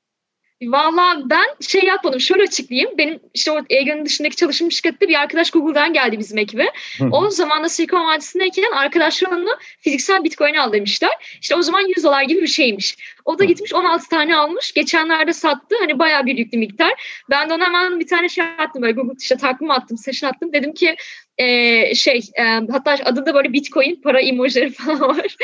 [0.62, 2.20] Valla ben şey yapmadım.
[2.20, 2.90] Şöyle açıklayayım.
[2.98, 6.66] Benim işte o Ege'nin dışındaki çalışım şirkette bir arkadaş Google'dan geldi bizim ekibe.
[7.10, 11.38] o zaman da Silikon Vadisi'ndeyken arkadaşlar onu fiziksel bitcoin al demişler.
[11.40, 12.96] İşte o zaman 100 dolar gibi bir şeymiş.
[13.24, 14.72] O da gitmiş 16 tane almış.
[14.72, 15.74] Geçenlerde sattı.
[15.80, 17.22] Hani bayağı bir yüklü miktar.
[17.30, 18.82] Ben de ona hemen bir tane şey attım.
[18.82, 20.52] Böyle Google işte takvim attım, session attım.
[20.52, 20.96] Dedim ki
[21.38, 25.36] e, şey e, hatta adı da böyle bitcoin para emojileri falan var.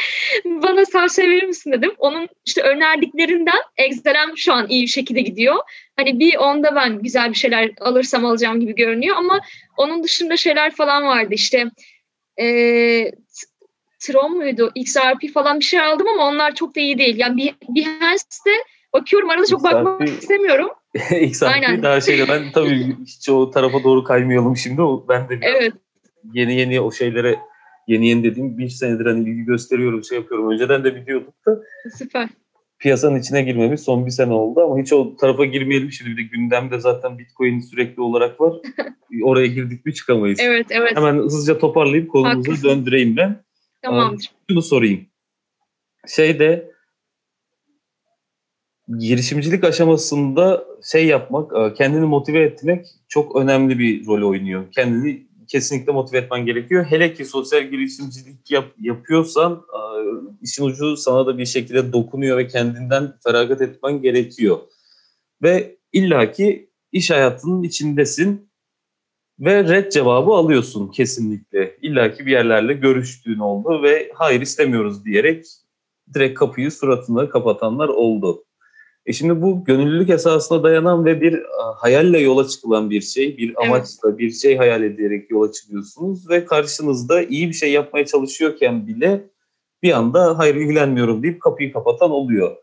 [0.44, 1.92] Bana tavsiye verir misin dedim.
[1.98, 5.56] Onun işte önerdiklerinden Excel'em şu an iyi bir şekilde gidiyor.
[5.96, 9.40] Hani bir onda ben güzel bir şeyler alırsam alacağım gibi görünüyor ama
[9.76, 11.64] onun dışında şeyler falan vardı işte
[12.40, 12.46] e,
[14.00, 14.72] Tron muydu?
[14.74, 17.18] XRP falan bir şey aldım ama onlar çok da iyi değil.
[17.18, 20.70] Yani bir Behance'de bakıyorum arada çok XRP, bakmak istemiyorum.
[21.20, 21.82] XRP Aynen.
[21.82, 24.82] daha şeyde ben tabii hiç o tarafa doğru kaymayalım şimdi.
[24.82, 25.72] O, ben de evet.
[26.32, 27.36] yeni yeni o şeylere
[27.86, 30.50] yeni yeni dediğim bir senedir hani ilgi gösteriyorum şey yapıyorum.
[30.50, 31.60] Önceden de biliyorduk da.
[31.98, 32.28] Süper.
[32.78, 36.22] Piyasanın içine girmemiz son bir sene oldu ama hiç o tarafa girmeyelim şimdi bir de
[36.22, 38.54] gündemde zaten Bitcoin sürekli olarak var.
[39.22, 40.38] Oraya girdik mi çıkamayız.
[40.42, 40.96] Evet evet.
[40.96, 42.68] Hemen hızlıca toparlayıp konumuzu Haklısın.
[42.68, 43.44] döndüreyim ben.
[43.82, 44.30] Tamamdır.
[44.50, 45.06] Şunu sorayım.
[46.06, 46.70] Şeyde
[48.96, 54.72] girişimcilik aşamasında şey yapmak, e, kendini motive etmek çok önemli bir rol oynuyor.
[54.72, 56.84] Kendini kesinlikle motive etmen gerekiyor.
[56.84, 59.80] Hele ki sosyal girişimcilik yap, yapıyorsan e,
[60.42, 64.58] işin ucu sana da bir şekilde dokunuyor ve kendinden feragat etmen gerekiyor.
[65.42, 68.48] Ve illaki iş hayatının içindesin
[69.40, 71.76] ve red cevabı alıyorsun kesinlikle.
[71.82, 75.44] İlla ki bir yerlerle görüştüğün oldu ve hayır istemiyoruz diyerek
[76.14, 78.44] direkt kapıyı suratına kapatanlar oldu.
[79.08, 81.42] E şimdi bu gönüllülük esasına dayanan ve bir
[81.76, 84.18] hayalle yola çıkılan bir şey, bir amaçla evet.
[84.18, 89.24] bir şey hayal ederek yola çıkıyorsunuz ve karşınızda iyi bir şey yapmaya çalışıyorken bile
[89.82, 92.56] bir anda hayır ilgilenmiyorum deyip kapıyı kapatan oluyor.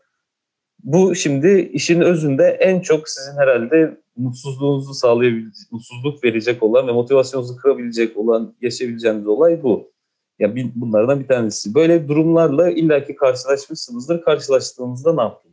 [0.84, 7.56] Bu şimdi işin özünde en çok sizin herhalde mutsuzluğunuzu sağlayabilecek, mutsuzluk verecek olan ve motivasyonunuzu
[7.56, 9.90] kırabilecek olan yaşayabileceğiniz olay bu.
[10.38, 11.74] Ya yani bunlardan bir tanesi.
[11.74, 14.22] Böyle durumlarla illaki karşılaşmışsınızdır.
[14.22, 15.45] Karşılaştığınızda ne yaptınız?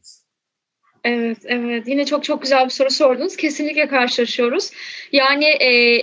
[1.03, 1.87] Evet, evet.
[1.87, 3.35] Yine çok çok güzel bir soru sordunuz.
[3.35, 4.71] Kesinlikle karşılaşıyoruz.
[5.11, 5.99] Yani e,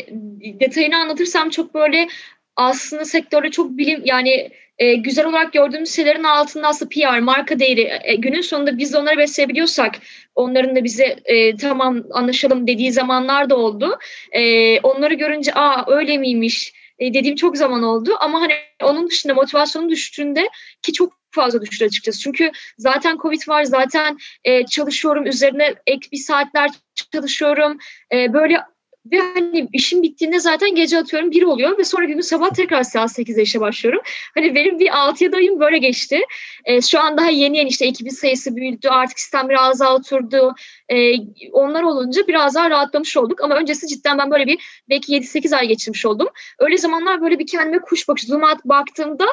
[0.60, 2.08] detayını anlatırsam çok böyle
[2.56, 7.90] aslında sektörde çok bilim yani e, güzel olarak gördüğümüz şeylerin altında aslında PR, marka değeri.
[8.04, 9.94] E, günün sonunda biz de onları besleyebiliyorsak
[10.34, 13.98] onların da bize e, tamam anlaşalım dediği zamanlar da oldu.
[14.32, 18.16] E, onları görünce aa öyle miymiş e, dediğim çok zaman oldu.
[18.20, 20.48] Ama hani onun dışında motivasyonun düştüğünde
[20.82, 22.20] ki çok fazla düştü açıkçası.
[22.20, 26.70] Çünkü zaten Covid var, zaten e, çalışıyorum, üzerine ek bir saatler
[27.12, 27.78] çalışıyorum.
[28.12, 28.60] E, böyle
[29.06, 33.18] ve hani işim bittiğinde zaten gece atıyorum bir oluyor ve sonra gün sabah tekrar saat
[33.18, 34.00] 8'de işe başlıyorum.
[34.34, 36.20] Hani benim bir 6-7 ayım böyle geçti.
[36.64, 38.88] E, şu an daha yeni yeni işte ekibin sayısı büyüdü.
[38.88, 40.54] Artık sistem biraz daha oturdu.
[40.88, 41.12] E,
[41.52, 43.44] onlar olunca biraz daha rahatlamış olduk.
[43.44, 46.28] Ama öncesi cidden ben böyle bir belki 7-8 ay geçirmiş oldum.
[46.58, 49.26] Öyle zamanlar böyle bir kendime kuş bakışı zoom baktığımda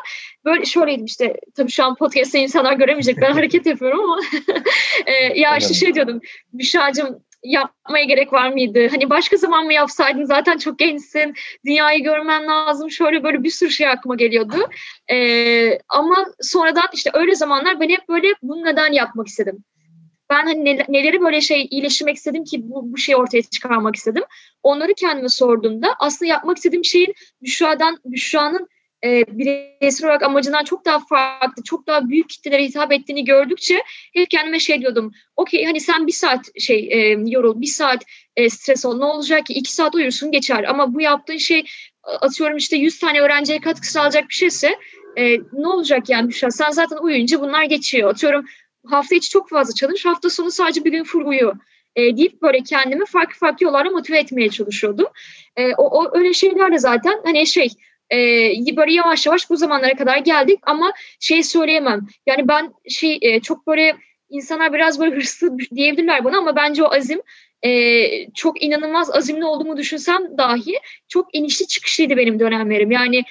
[0.46, 4.20] böyle şöyleydim işte tabii şu an podcast'te insanlar göremeyecek ben hareket yapıyorum ama
[5.06, 6.22] e, ya işte şey diyordum
[6.54, 8.88] Büşra'cığım yapmaya gerek var mıydı?
[8.90, 10.24] Hani başka zaman mı yapsaydın?
[10.24, 11.34] Zaten çok gençsin.
[11.66, 12.92] Dünyayı görmen lazım.
[12.92, 14.70] Şöyle böyle bir sürü şey aklıma geliyordu.
[15.12, 19.64] Ee, ama sonradan işte öyle zamanlar ben hep böyle bunu neden yapmak istedim.
[20.30, 24.24] Ben hani neleri böyle şey iyileştirmek istedim ki bu, bu şeyi ortaya çıkarmak istedim.
[24.64, 28.68] Onları kendime sorduğumda aslında yapmak istediğim şeyin Büşra'dan, Büşra'nın
[29.04, 33.84] e, bireysel olarak amacından çok daha farklı, çok daha büyük kitlelere hitap ettiğini gördükçe
[34.14, 35.12] hep kendime şey diyordum.
[35.36, 38.04] Okey hani sen bir saat şey e, yorul, bir saat
[38.36, 38.98] e, stres ol.
[38.98, 39.54] Ne olacak ki?
[39.54, 40.64] iki saat uyursun geçer.
[40.64, 41.66] Ama bu yaptığın şey
[42.04, 44.76] atıyorum işte 100 tane öğrenciye katkı sağlayacak bir şeyse
[45.18, 46.52] e, ne olacak yani Büşra?
[46.52, 48.10] Sen zaten uyuyunca bunlar geçiyor.
[48.10, 48.46] Atıyorum
[48.86, 51.54] hafta içi çok fazla çalış, hafta sonu sadece bir gün full uyu
[51.96, 55.08] e, deyip böyle kendimi farklı farklı yollarla motive etmeye çalışıyordum.
[55.56, 57.70] E, o, o öyle şeyler de zaten hani şey
[58.14, 58.18] e,
[58.78, 62.08] böyle yavaş yavaş bu zamanlara kadar geldik ama şey söyleyemem.
[62.28, 63.96] Yani ben şey e, çok böyle
[64.30, 67.22] insanlar biraz böyle hırslı diyebilirler bana ama bence o azim
[67.64, 72.92] e, çok inanılmaz azimli olduğumu düşünsem dahi çok inişli çıkışlıydı benim dönemlerim.
[72.92, 73.24] Yani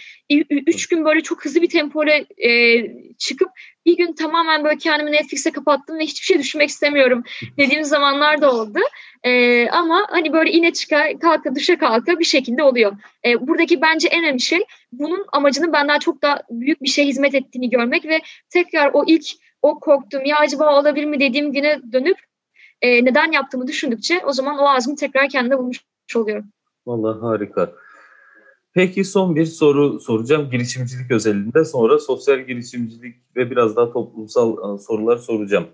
[0.50, 2.82] üç gün böyle çok hızlı bir tempoyla e,
[3.18, 3.48] çıkıp
[3.86, 7.24] bir gün tamamen böyle kendimi Netflix'e kapattım ve hiçbir şey düşünmek istemiyorum
[7.58, 8.78] dediğim zamanlar da oldu.
[9.24, 12.92] E, ama hani böyle ine çıka kalka dışa kalka bir şekilde oluyor.
[13.26, 17.34] E, buradaki bence en önemli şey bunun amacının benden çok daha büyük bir şey hizmet
[17.34, 19.24] ettiğini görmek ve tekrar o ilk
[19.62, 22.18] o korktuğum ya acaba olabilir mi dediğim güne dönüp
[22.82, 25.84] e, neden yaptığımı düşündükçe o zaman o azmi tekrar kendine bulmuş
[26.16, 26.44] oluyorum.
[26.86, 27.72] Vallahi harika.
[28.74, 31.64] Peki son bir soru soracağım girişimcilik özelinde.
[31.64, 35.66] Sonra sosyal girişimcilik ve biraz daha toplumsal e, sorular soracağım.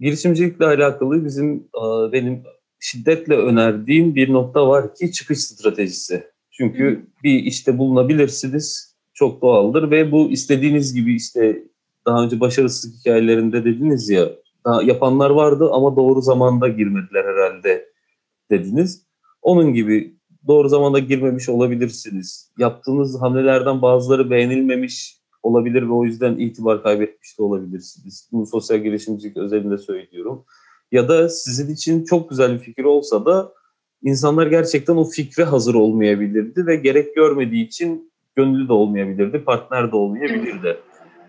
[0.00, 2.42] Girişimcilikle alakalı bizim e, benim
[2.80, 6.26] şiddetle önerdiğim bir nokta var ki çıkış stratejisi.
[6.50, 7.22] Çünkü Hı.
[7.22, 11.64] bir işte bulunabilirsiniz çok doğaldır ve bu istediğiniz gibi işte
[12.06, 14.28] daha önce başarısız hikayelerinde dediniz ya
[14.84, 17.88] yapanlar vardı ama doğru zamanda girmediler herhalde
[18.50, 19.06] dediniz.
[19.42, 22.52] Onun gibi doğru zamanda girmemiş olabilirsiniz.
[22.58, 28.28] Yaptığınız hamlelerden bazıları beğenilmemiş olabilir ve o yüzden itibar kaybetmiş de olabilirsiniz.
[28.32, 30.44] Bunu sosyal girişimcilik özelinde söylüyorum.
[30.92, 33.52] Ya da sizin için çok güzel bir fikir olsa da
[34.02, 39.96] insanlar gerçekten o fikre hazır olmayabilirdi ve gerek görmediği için gönüllü de olmayabilirdi, partner de
[39.96, 40.78] olmayabilirdi.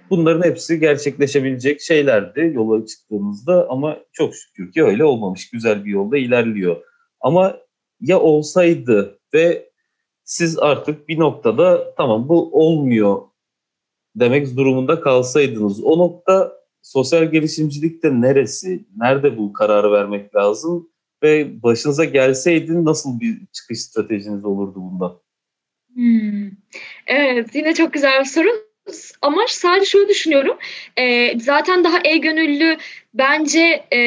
[0.09, 5.49] Bunların hepsi gerçekleşebilecek şeylerdi yola çıktığımızda ama çok şükür ki öyle olmamış.
[5.49, 6.83] Güzel bir yolda ilerliyor.
[7.21, 7.57] Ama
[8.01, 9.69] ya olsaydı ve
[10.23, 13.21] siz artık bir noktada tamam bu olmuyor
[14.15, 18.85] demek durumunda kalsaydınız o nokta sosyal girişimcilikte neresi?
[18.97, 20.89] Nerede bu kararı vermek lazım?
[21.23, 25.19] Ve başınıza gelseydi nasıl bir çıkış stratejiniz olurdu bundan?
[25.93, 26.51] Hmm.
[27.07, 28.64] Evet yine çok güzel bir soru
[29.21, 30.57] amaç sadece şöyle düşünüyorum.
[30.97, 32.77] E, zaten daha el gönüllü
[33.13, 33.99] bence e,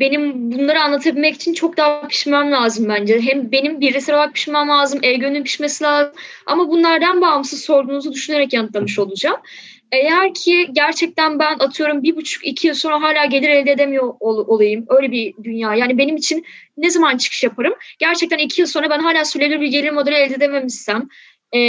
[0.00, 3.20] benim bunları anlatabilmek için çok daha pişmem lazım bence.
[3.20, 6.12] Hem benim bireysel olarak pişmem lazım, el gönüllü pişmesi lazım.
[6.46, 9.36] Ama bunlardan bağımsız sorduğunuzu düşünerek yanıtlamış olacağım.
[9.92, 14.44] Eğer ki gerçekten ben atıyorum bir buçuk iki yıl sonra hala gelir elde edemiyor ol,
[14.48, 14.86] olayım.
[14.88, 15.74] Öyle bir dünya.
[15.74, 16.44] Yani benim için
[16.76, 17.74] ne zaman çıkış yaparım?
[17.98, 21.08] Gerçekten iki yıl sonra ben hala sürekli bir gelir modeli elde edememişsem
[21.54, 21.60] e,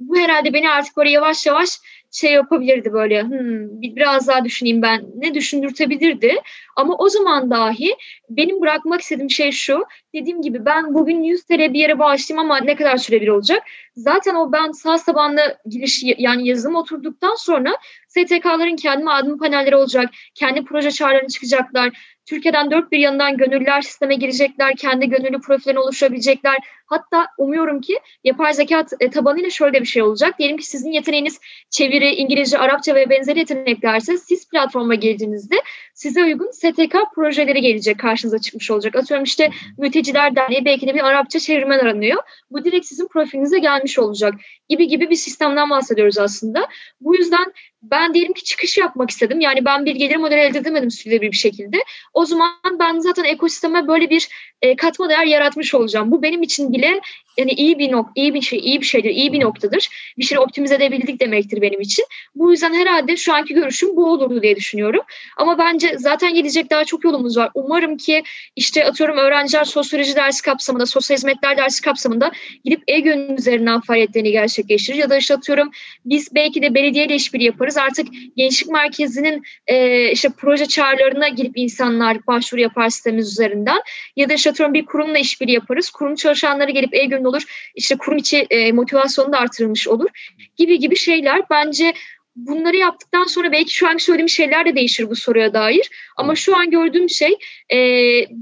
[0.00, 1.68] bu herhalde beni artık böyle yavaş yavaş
[2.10, 3.22] şey yapabilirdi böyle.
[3.22, 5.04] Hmm, biraz daha düşüneyim ben.
[5.16, 6.34] Ne düşündürtebilirdi?
[6.76, 7.96] Ama o zaman dahi
[8.30, 9.84] benim bırakmak istediğim şey şu.
[10.14, 13.62] Dediğim gibi ben bugün 100 TL bir yere bağışlayayım ama ne kadar sürebilir olacak?
[13.96, 17.76] Zaten o ben sağ tabanlı giriş yani yazılım oturduktan sonra
[18.08, 21.90] STK'ların kendi adım panelleri olacak kendi proje çağrılarına çıkacaklar.
[22.26, 26.56] Türkiye'den dört bir yanından gönüllüler sisteme girecekler, kendi gönüllü profillerini oluşturabilecekler.
[26.90, 30.38] Hatta umuyorum ki yapay zeka e, tabanıyla şöyle bir şey olacak.
[30.38, 35.56] Diyelim ki sizin yeteneğiniz çeviri, İngilizce, Arapça ve benzeri yeteneklerse siz platforma geldiğinizde
[35.94, 38.96] size uygun STK projeleri gelecek karşınıza çıkmış olacak.
[38.96, 42.22] Atıyorum işte Mülteciler Derneği belki de bir Arapça çevirmen aranıyor.
[42.50, 44.34] Bu direkt sizin profilinize gelmiş olacak
[44.68, 46.68] gibi gibi bir sistemden bahsediyoruz aslında.
[47.00, 49.40] Bu yüzden ben diyelim ki çıkış yapmak istedim.
[49.40, 51.76] Yani ben bir gelir modeli elde edemedim sürdürülebilir bir şekilde.
[52.14, 52.50] O zaman
[52.80, 54.28] ben zaten ekosisteme böyle bir
[54.62, 56.10] e, katma değer yaratmış olacağım.
[56.10, 57.00] Bu benim için bile
[57.38, 59.88] yani iyi bir nok iyi bir şey, iyi bir şeydir, iyi bir noktadır.
[60.18, 62.04] Bir şeyi optimize edebildik demektir benim için.
[62.34, 65.00] Bu yüzden herhalde şu anki görüşüm bu olurdu diye düşünüyorum.
[65.36, 67.50] Ama bence zaten gidecek daha çok yolumuz var.
[67.54, 68.22] Umarım ki
[68.56, 72.30] işte atıyorum öğrenciler sosyoloji dersi kapsamında, sosyal hizmetler dersi kapsamında
[72.64, 74.98] gidip e-gönül üzerinden faaliyetlerini gerçekleştirir.
[74.98, 75.70] Ya da işte atıyorum
[76.04, 77.76] biz belki de belediyeyle işbirliği yaparız.
[77.76, 83.78] Artık gençlik merkezinin e, işte proje çağrılarına girip insanlar başvuru yapar sistemimiz üzerinden.
[84.16, 85.90] Ya da işte atıyorum bir kurumla işbirliği yaparız.
[85.90, 87.70] Kurum çalışanları gelip e-gönül olur.
[87.74, 90.10] İşte kurum içi e, motivasyonu da artırılmış olur.
[90.56, 91.94] Gibi gibi şeyler bence
[92.36, 95.90] bunları yaptıktan sonra belki şu an söylediğim şeyler de değişir bu soruya dair.
[96.16, 97.76] Ama şu an gördüğüm şey e,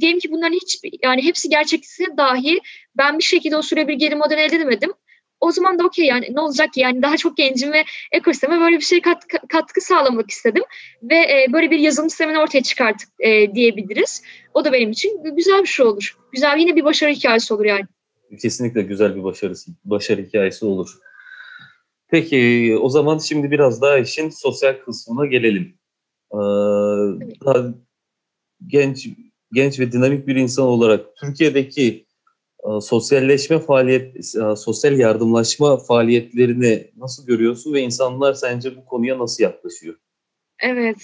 [0.01, 2.61] diyelim ki bunların hiç yani hepsi gerçekse dahi
[2.97, 4.93] ben bir şekilde o süre bir geri model elde edemedim.
[5.41, 8.77] O zaman da okey yani ne olacak ki yani daha çok gencim ve ekosisteme böyle
[8.77, 10.63] bir şey kat, katkı sağlamak istedim.
[11.03, 14.23] Ve e, böyle bir yazılım sistemini ortaya çıkarttık e, diyebiliriz.
[14.55, 16.17] O da benim için güzel bir şey olur.
[16.33, 17.85] Güzel yine bir başarı hikayesi olur yani
[18.43, 20.99] kesinlikle güzel bir başarısı, başarı hikayesi olur.
[22.09, 25.79] Peki o zaman şimdi biraz daha işin sosyal kısmına gelelim.
[26.33, 26.37] Ee,
[27.45, 27.75] daha
[28.67, 29.09] genç
[29.53, 32.07] genç ve dinamik bir insan olarak Türkiye'deki
[32.65, 39.43] e, sosyalleşme faaliyet, e, sosyal yardımlaşma faaliyetlerini nasıl görüyorsun ve insanlar sence bu konuya nasıl
[39.43, 39.95] yaklaşıyor?
[40.63, 40.97] Evet.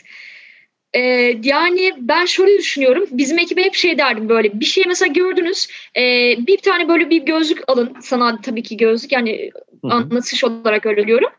[0.95, 1.01] Ee,
[1.43, 3.05] yani ben şöyle düşünüyorum.
[3.11, 6.01] Bizim ekibe hep şey derdim böyle bir şey mesela gördünüz e,
[6.47, 7.97] bir tane böyle bir gözlük alın.
[8.01, 9.51] Sana tabii ki gözlük yani
[9.93, 11.31] anlatış olarak öyle diyorum.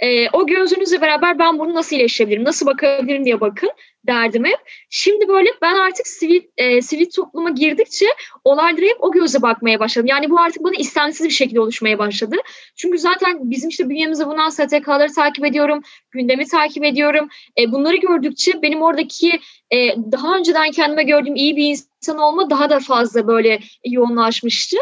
[0.00, 3.70] E, o gözünüzle beraber ben bunu nasıl iyileştirebilirim, nasıl bakabilirim diye bakın
[4.06, 4.58] derdim hep.
[4.90, 8.06] Şimdi böyle ben artık sivil, e, sivil topluma girdikçe
[8.44, 10.06] olaylara hep o göze bakmaya başladım.
[10.06, 12.36] Yani bu artık bana istemsiz bir şekilde oluşmaya başladı.
[12.76, 17.28] Çünkü zaten bizim işte bünyemizde bulunan STK'ları takip ediyorum, gündemi takip ediyorum.
[17.60, 22.70] E, bunları gördükçe benim oradaki e, daha önceden kendime gördüğüm iyi bir insan olma daha
[22.70, 24.76] da fazla böyle yoğunlaşmıştı.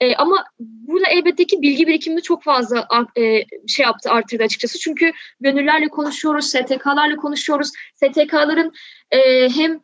[0.00, 4.78] E, ama burada elbette ki bilgi birikimini çok fazla e, şey yaptı arttırdı açıkçası.
[4.78, 7.70] Çünkü gönüllerle konuşuyoruz, STK'larla konuşuyoruz.
[7.94, 8.72] STK'ların
[9.10, 9.80] e, hem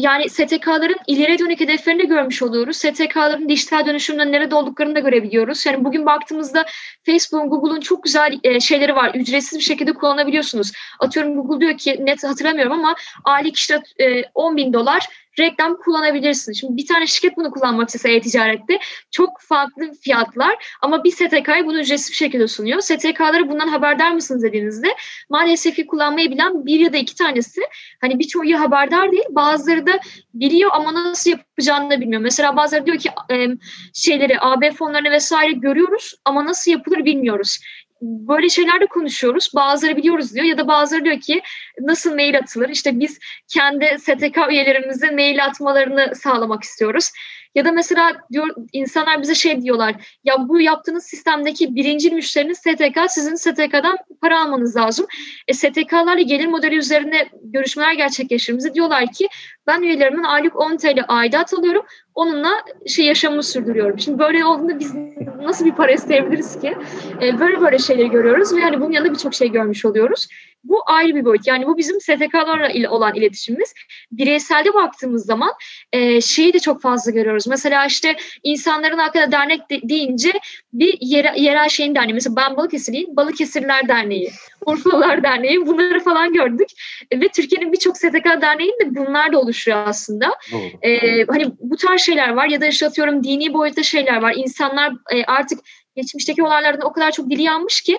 [0.00, 2.76] yani STK'ların ileri dönük hedeflerini de görmüş oluyoruz.
[2.76, 5.66] STK'ların dijital dönüşümden nerede olduklarını da görebiliyoruz.
[5.66, 6.64] Yani bugün baktığımızda
[7.06, 9.14] Facebook'un, Google'un çok güzel e, şeyleri var.
[9.14, 10.72] Ücretsiz bir şekilde kullanabiliyorsunuz.
[11.00, 12.94] Atıyorum Google diyor ki net hatırlamıyorum ama
[13.24, 15.06] aylık işte e, 10 bin dolar
[15.38, 16.52] reklam kullanabilirsin.
[16.52, 18.78] Şimdi bir tane şirket bunu kullanmak istese e-ticarette
[19.10, 22.80] çok farklı fiyatlar ama bir STK'ya bunu ücretsiz bir şekilde sunuyor.
[22.80, 24.88] STK'ları bundan haberdar mısınız dediğinizde
[25.30, 27.60] maalesef ki kullanmayı bilen bir ya da iki tanesi
[28.00, 30.00] hani birçoğu haberdar değil bazıları da
[30.34, 32.22] biliyor ama nasıl yapacağını da bilmiyor.
[32.22, 33.10] Mesela bazıları diyor ki
[33.94, 37.58] şeyleri AB fonlarını vesaire görüyoruz ama nasıl yapılır bilmiyoruz
[38.00, 39.50] böyle şeyler de konuşuyoruz.
[39.54, 41.42] Bazıları biliyoruz diyor ya da bazıları diyor ki
[41.80, 42.68] nasıl mail atılır?
[42.68, 47.12] İşte biz kendi STK üyelerimize mail atmalarını sağlamak istiyoruz.
[47.54, 50.18] Ya da mesela diyor insanlar bize şey diyorlar.
[50.24, 52.98] Ya bu yaptığınız sistemdeki birinci müşteriniz STK.
[53.08, 55.06] Sizin STK'dan para almanız lazım.
[55.48, 59.28] E, STK'larla gelir modeli üzerine görüşmeler gerçekleştirdiğimizde diyorlar ki
[59.66, 61.82] ben üyelerimin aylık 10 TL aidat alıyorum.
[62.14, 62.50] Onunla
[62.86, 63.98] şey yaşamımı sürdürüyorum.
[63.98, 64.94] Şimdi böyle olduğunda biz
[65.42, 66.76] nasıl bir para isteyebiliriz ki?
[67.22, 70.28] E, böyle böyle şeyleri görüyoruz ve hani bunun yanında birçok şey görmüş oluyoruz.
[70.64, 71.46] Bu ayrı bir boyut.
[71.46, 73.74] Yani bu bizim STK'larla olan iletişimimiz.
[74.12, 75.52] Bireyselde baktığımız zaman
[75.92, 77.46] e, şeyi de çok fazla görüyoruz.
[77.46, 80.32] Mesela işte insanların hakkında dernek de, deyince
[80.72, 82.14] bir yere, yerel şeyin derneği.
[82.14, 83.16] Mesela ben Balıkesirliyim.
[83.16, 84.30] Balıkesirler Derneği,
[84.66, 86.68] Urfalılar Derneği bunları falan gördük.
[87.10, 90.34] E, ve Türkiye'nin birçok STK derneğinde bunlar da oluşuyor aslında.
[90.82, 94.34] E, hani bu tarz şeyler var ya da işte atıyorum dini boyutta şeyler var.
[94.36, 95.58] İnsanlar e, artık
[95.96, 97.98] geçmişteki olaylardan o kadar çok dili yanmış ki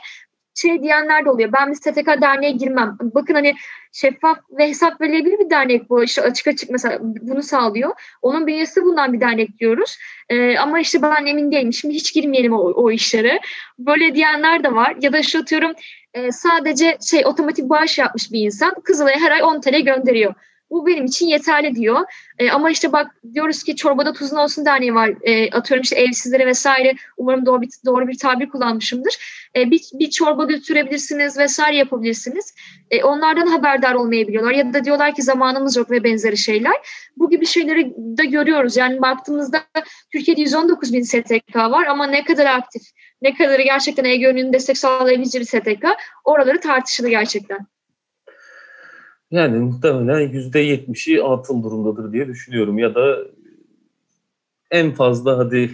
[0.56, 1.54] şey diyenler de oluyor.
[1.54, 2.98] Ben bir STK derneğe girmem.
[3.02, 3.54] Bakın hani
[3.92, 6.04] şeffaf ve hesap verilebilir bir dernek bu.
[6.04, 7.92] İşte açık açık mesela bunu sağlıyor.
[8.22, 9.98] Onun bünyesi bundan bir dernek diyoruz.
[10.30, 11.74] Ee, ama işte ben emin değilim.
[11.74, 13.40] Şimdi hiç girmeyelim o, o işlere.
[13.80, 14.96] Böyle diyenler de var.
[15.02, 15.72] Ya da şu atıyorum
[16.14, 20.34] e, sadece şey otomatik bağış yapmış bir insan Kızılay'a her ay 10 TL gönderiyor.
[20.72, 22.00] Bu benim için yeterli diyor.
[22.40, 25.14] E, ama işte bak diyoruz ki çorbada tuzun olsun derneği var.
[25.22, 26.94] E, atıyorum işte evsizlere vesaire.
[27.18, 29.18] Umarım doğru bir, doğru bir tabir kullanmışımdır.
[29.56, 32.56] E, bir, bir çorba götürebilirsiniz vesaire yapabilirsiniz.
[32.92, 34.52] E, onlardan haberdar olmayabiliyorlar.
[34.52, 36.74] Ya da diyorlar ki zamanımız yok ve benzeri şeyler.
[37.18, 38.78] Bu gibi şeyleri de görüyoruz.
[38.78, 39.64] Yani baktığımızda
[40.14, 42.82] Türkiye'de 119 bin STK var ama ne kadar aktif,
[43.22, 45.86] ne kadarı gerçekten EGÖ'nün destek sağlayabileceği bir STK
[46.26, 47.60] oraları tartışılı gerçekten.
[49.32, 52.78] Yani muhtemelen yüzde yetmişi atıl durumdadır diye düşünüyorum.
[52.78, 53.18] Ya da
[54.72, 55.72] en fazla hadi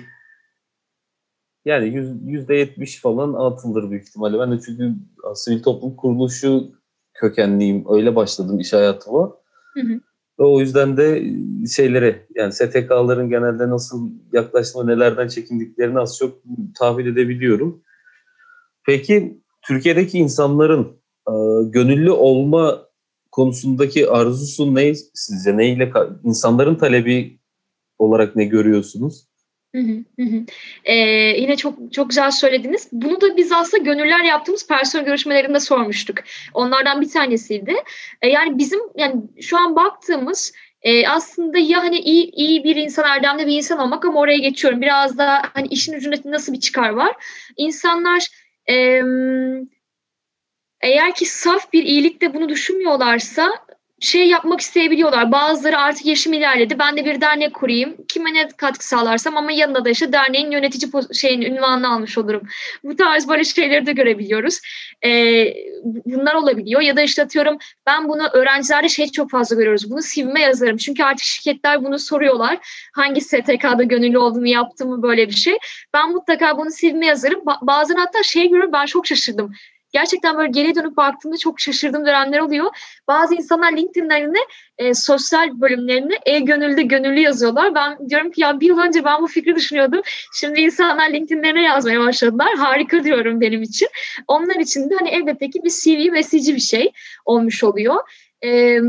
[1.66, 4.40] yani yüzde yetmiş falan atıldır büyük ihtimalle.
[4.40, 4.94] Ben de çünkü
[5.36, 6.72] sivil toplum kuruluşu
[7.14, 7.86] kökenliyim.
[7.90, 9.38] Öyle başladım iş hayatıma.
[9.74, 10.00] Hı hı.
[10.40, 11.24] Ve o yüzden de
[11.76, 16.38] şeylere yani STK'ların genelde nasıl yaklaşma nelerden çekindiklerini az çok
[16.80, 17.84] tahmin edebiliyorum.
[18.86, 20.88] Peki Türkiye'deki insanların
[21.30, 21.34] e,
[21.70, 22.87] gönüllü olma
[23.38, 25.58] konusundaki arzusu ne sizce?
[25.58, 25.92] Neyle
[26.24, 27.40] insanların talebi
[27.98, 29.28] olarak ne görüyorsunuz?
[30.86, 30.96] Ee,
[31.42, 32.88] yine çok çok güzel söylediniz.
[32.92, 36.18] Bunu da biz aslında gönüller yaptığımız personel görüşmelerinde sormuştuk.
[36.54, 37.76] Onlardan bir tanesiydi.
[38.22, 43.06] Ee, yani bizim yani şu an baktığımız e, aslında ya hani iyi iyi bir insan
[43.06, 44.82] erdemli bir insan olmak ama oraya geçiyorum.
[44.82, 47.16] Biraz da hani işin ucunda nasıl bir çıkar var.
[47.58, 48.28] İnsanlar
[48.70, 49.04] eee
[50.88, 53.68] eğer ki saf bir iyilikte bunu düşünmüyorlarsa
[54.00, 55.32] şey yapmak isteyebiliyorlar.
[55.32, 56.80] Bazıları artık yaşım ilerledi.
[56.80, 57.96] Ben de bir dernek kurayım.
[58.08, 62.42] Kime ne katkı sağlarsam ama yanında da işte derneğin yönetici şeyin ünvanını almış olurum.
[62.84, 64.60] Bu tarz böyle şeyleri de görebiliyoruz.
[65.06, 66.82] Ee, bunlar olabiliyor.
[66.82, 69.92] Ya da işte atıyorum ben bunu öğrencilerde şey çok fazla görüyoruz.
[69.92, 70.78] Bunu CV'me yazarım.
[70.78, 72.58] Çünkü artık şirketler bunu soruyorlar.
[72.94, 75.58] Hangi STK'da gönüllü olduğumu yaptım mı böyle bir şey.
[75.94, 77.40] Ben mutlaka bunu CV'me yazarım.
[77.40, 79.52] Ba- bazen hatta şey görüyorum ben çok şaşırdım
[79.92, 82.66] gerçekten böyle geri dönüp baktığımda çok şaşırdığım dönemler oluyor.
[83.08, 84.40] Bazı insanlar LinkedIn'lerine,
[84.78, 87.76] e, sosyal bölümlerine e-gönüllü gönüllü yazıyorlar.
[87.76, 90.02] Ben diyorum ki ya bir yıl önce ben bu fikri düşünüyordum.
[90.34, 92.56] Şimdi insanlar LinkedIn'lerine yazmaya başladılar.
[92.58, 93.88] Harika diyorum benim için.
[94.28, 96.92] Onlar için de hani elbette ki bir CV mesajı bir şey
[97.26, 97.96] olmuş oluyor.
[98.44, 98.80] E,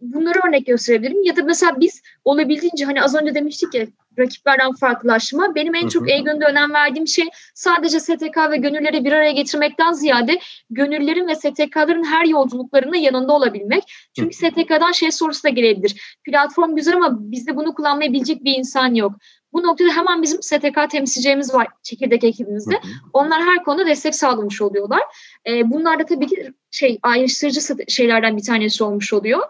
[0.00, 1.22] bunları örnek gösterebilirim.
[1.22, 3.86] Ya da mesela biz olabildiğince hani az önce demiştik ya
[4.18, 5.54] rakiplerden farklılaşma.
[5.54, 10.40] Benim en çok e-gönülde önem verdiğim şey sadece STK ve gönülleri bir araya getirmekten ziyade
[10.70, 13.82] gönüllerin ve STK'ların her yolculuklarında yanında olabilmek.
[14.16, 16.18] Çünkü STK'dan şey sorusu da gelebilir.
[16.24, 19.12] Platform güzel ama bizde bunu kullanmayı bilecek bir insan yok.
[19.52, 22.74] Bu noktada hemen bizim STK temsilcilerimiz var çekirdek ekibimizde.
[22.74, 22.92] Hı hı.
[23.12, 25.02] Onlar her konuda destek sağlamış oluyorlar.
[25.48, 29.40] E, bunlar da tabii ki şey ayrıştırıcı şeylerden bir tanesi olmuş oluyor.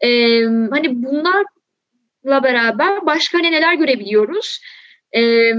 [0.00, 0.08] E,
[0.44, 1.44] hani bunlarla
[2.24, 4.60] beraber başka hani neler görebiliyoruz?
[5.16, 5.52] Ee,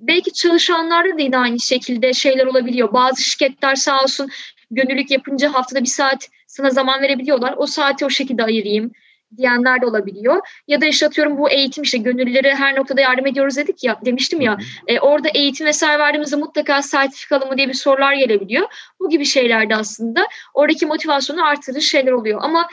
[0.00, 2.92] belki çalışanlarda da yine aynı şekilde şeyler olabiliyor.
[2.92, 4.28] Bazı şirketler sağ olsun
[4.70, 7.54] gönüllülük yapınca haftada bir saat sana zaman verebiliyorlar.
[7.56, 8.92] O saati o şekilde ayırayım
[9.36, 10.40] diyenler de olabiliyor.
[10.68, 14.40] Ya da işte atıyorum bu eğitim işte gönüllülere her noktada yardım ediyoruz dedik ya demiştim
[14.40, 14.58] ya.
[14.86, 18.68] E, orada eğitim vesaire verdiğimizde mutlaka sertifikalı mı diye bir sorular gelebiliyor.
[19.00, 22.40] Bu gibi şeylerde aslında oradaki motivasyonu artırıcı şeyler oluyor.
[22.42, 22.68] Ama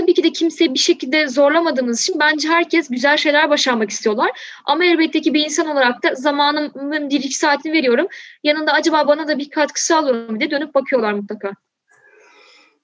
[0.00, 4.30] tabii ki de kimse bir şekilde zorlamadığımız için bence herkes güzel şeyler başarmak istiyorlar.
[4.64, 8.06] Ama elbette ki bir insan olarak da zamanımın bir iki saatini veriyorum.
[8.44, 11.52] Yanında acaba bana da bir katkı sağlıyor mu diye dönüp bakıyorlar mutlaka.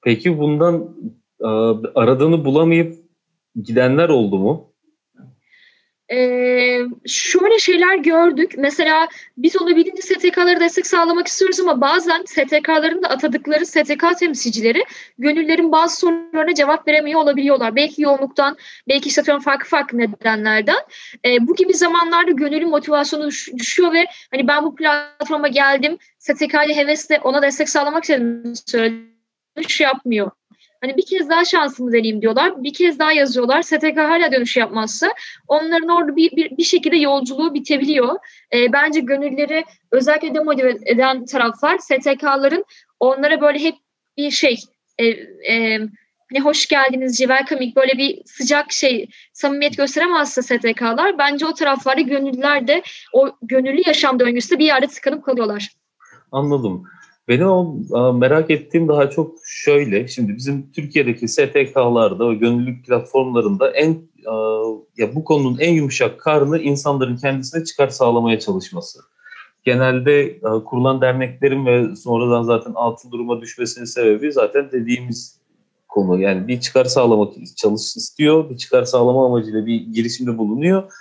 [0.05, 0.97] Peki bundan
[1.95, 2.95] aradığını bulamayıp
[3.63, 4.72] gidenler oldu mu?
[6.13, 8.55] Ee, şöyle şeyler gördük.
[8.59, 14.85] Mesela biz olabildiğince STK'lara destek sağlamak istiyoruz ama bazen STK'ların da atadıkları STK temsilcileri
[15.19, 17.77] gönüllerin bazı sorularına cevap veremiyor olabiliyorlar.
[17.77, 18.57] Belki yoğunluktan,
[18.89, 20.77] belki işte farklı farklı nedenlerden.
[21.25, 26.55] Ee, bu gibi zamanlarda gönüllü motivasyonu düş- düşüyor ve hani ben bu platforma geldim, STK
[26.55, 29.13] hevesle ona destek sağlamak istedim söyledim.
[29.81, 30.31] Yapmıyor.
[30.83, 32.63] Hani bir kez daha şansımı deneyeyim diyorlar.
[32.63, 33.63] Bir kez daha yazıyorlar.
[33.63, 35.15] STK hala dönüş yapmazsa
[35.49, 38.15] onların orada bir, bir, bir şekilde yolculuğu bitebiliyor.
[38.55, 42.65] E, bence gönülleri özellikle demotive eden taraflar STK'ların
[43.01, 43.75] onlara böyle hep
[44.17, 44.57] bir şey
[44.99, 45.07] e,
[45.53, 45.79] e,
[46.33, 52.69] hani hoş geldiniz, welcoming böyle bir sıcak şey samimiyet gösteremezse STK'lar bence o taraflarda gönüllüler
[52.69, 55.69] de o gönüllü yaşam döngüsü bir yerde tıkanıp kalıyorlar.
[56.33, 56.85] Anladım.
[57.29, 60.09] Benim o merak ettiğim daha çok şöyle.
[60.09, 64.13] Şimdi bizim Türkiye'deki STK'larda ve gönüllülük platformlarında en
[64.97, 68.99] ya bu konunun en yumuşak karnı insanların kendisine çıkar sağlamaya çalışması.
[69.65, 75.41] Genelde kurulan derneklerin ve sonradan zaten altın duruma düşmesinin sebebi zaten dediğimiz
[75.89, 76.21] konu.
[76.21, 80.93] Yani bir çıkar sağlamak çalış istiyor, bir çıkar sağlama amacıyla bir girişimde bulunuyor.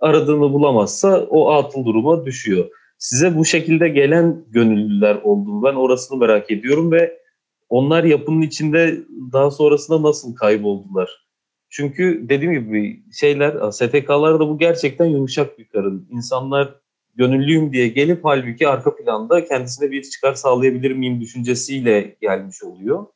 [0.00, 2.68] Aradığını bulamazsa o altın duruma düşüyor.
[3.00, 5.62] Size bu şekilde gelen gönüllüler oldu mu?
[5.64, 7.20] Ben orasını merak ediyorum ve
[7.68, 9.00] onlar yapının içinde
[9.32, 11.26] daha sonrasında nasıl kayboldular?
[11.70, 16.08] Çünkü dediğim gibi şeyler, STK'larda bu gerçekten yumuşak bir karın.
[16.10, 16.74] İnsanlar
[17.14, 23.06] gönüllüyüm diye gelip halbuki arka planda kendisine bir çıkar sağlayabilir miyim düşüncesiyle gelmiş oluyor.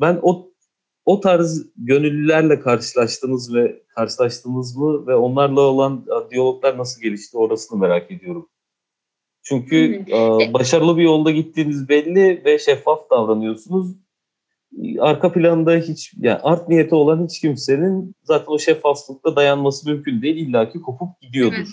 [0.00, 0.50] Ben o
[1.04, 8.10] o tarz gönüllülerle karşılaştınız ve karşılaştınız mı ve onlarla olan diyaloglar nasıl gelişti orasını merak
[8.10, 8.48] ediyorum.
[9.48, 13.94] Çünkü e, başarılı bir yolda gittiğiniz belli ve şeffaf davranıyorsunuz.
[14.98, 20.48] Arka planda hiç yani art niyeti olan hiç kimsenin zaten o şeffaflıkta dayanması mümkün değil.
[20.48, 21.56] İlla ki kopup gidiyordur.
[21.56, 21.68] Evet.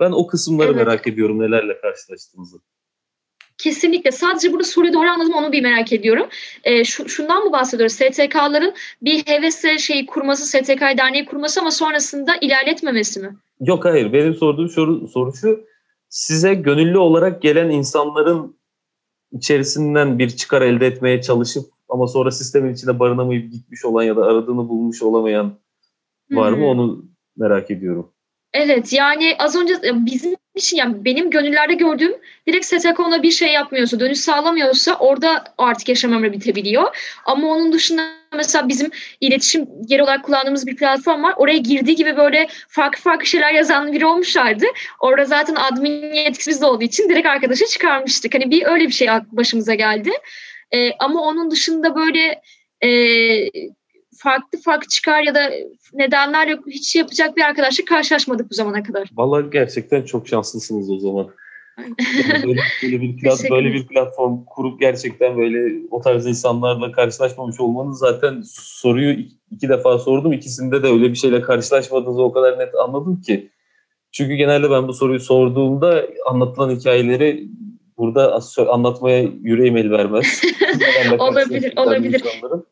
[0.00, 0.86] Ben o kısımları evet.
[0.86, 2.58] merak ediyorum nelerle karşılaştığınızı.
[3.58, 4.12] Kesinlikle.
[4.12, 6.28] Sadece burada soruyu doğru anladım onu bir merak ediyorum.
[6.64, 7.92] E, şu, şundan mı bahsediyoruz?
[7.92, 13.36] STK'ların bir hevesle şeyi kurması, STK derneği kurması ama sonrasında ilerletmemesi mi?
[13.60, 14.12] Yok hayır.
[14.12, 15.69] Benim sorduğum soru, soru şu
[16.10, 18.56] size gönüllü olarak gelen insanların
[19.32, 24.24] içerisinden bir çıkar elde etmeye çalışıp ama sonra sistemin içinde barınamayıp gitmiş olan ya da
[24.24, 25.58] aradığını bulmuş olamayan
[26.30, 26.60] var hmm.
[26.60, 27.04] mı onu
[27.36, 28.12] merak ediyorum.
[28.54, 29.74] Evet yani az önce
[30.06, 32.12] bizim için yani benim gönüllerde gördüğüm
[32.46, 36.96] direkt STK ona bir şey yapmıyorsa, dönüş sağlamıyorsa orada artık yaşam ömrü bitebiliyor.
[37.24, 41.34] Ama onun dışında mesela bizim iletişim yeri olarak kullandığımız bir platform var.
[41.36, 44.64] Oraya girdiği gibi böyle farklı farklı şeyler yazan biri olmuşlardı.
[45.00, 48.34] Orada zaten admin yetkisi bizde olduğu için direkt arkadaşa çıkarmıştık.
[48.34, 50.10] Hani bir öyle bir şey başımıza geldi.
[50.72, 52.42] Ee, ama onun dışında böyle
[52.84, 52.90] e,
[54.16, 55.50] farklı farklı çıkar ya da
[55.92, 59.10] nedenlerle hiç yapacak bir arkadaşla karşılaşmadık bu zamana kadar.
[59.12, 61.30] Vallahi gerçekten çok şanslısınız o zaman.
[62.46, 67.98] Böyle, böyle bir plat, böyle bir platform kurup gerçekten böyle o tarz insanlarla karşılaşmamış olmanız
[67.98, 69.16] zaten soruyu
[69.50, 70.32] iki defa sordum.
[70.32, 73.50] İkisinde de öyle bir şeyle karşılaşmadığınızı o kadar net anladım ki.
[74.12, 77.48] Çünkü genelde ben bu soruyu sorduğumda anlatılan hikayeleri
[78.00, 80.42] burada anlatmaya yüreğim el vermez.
[81.18, 82.22] olabilir, olabilir.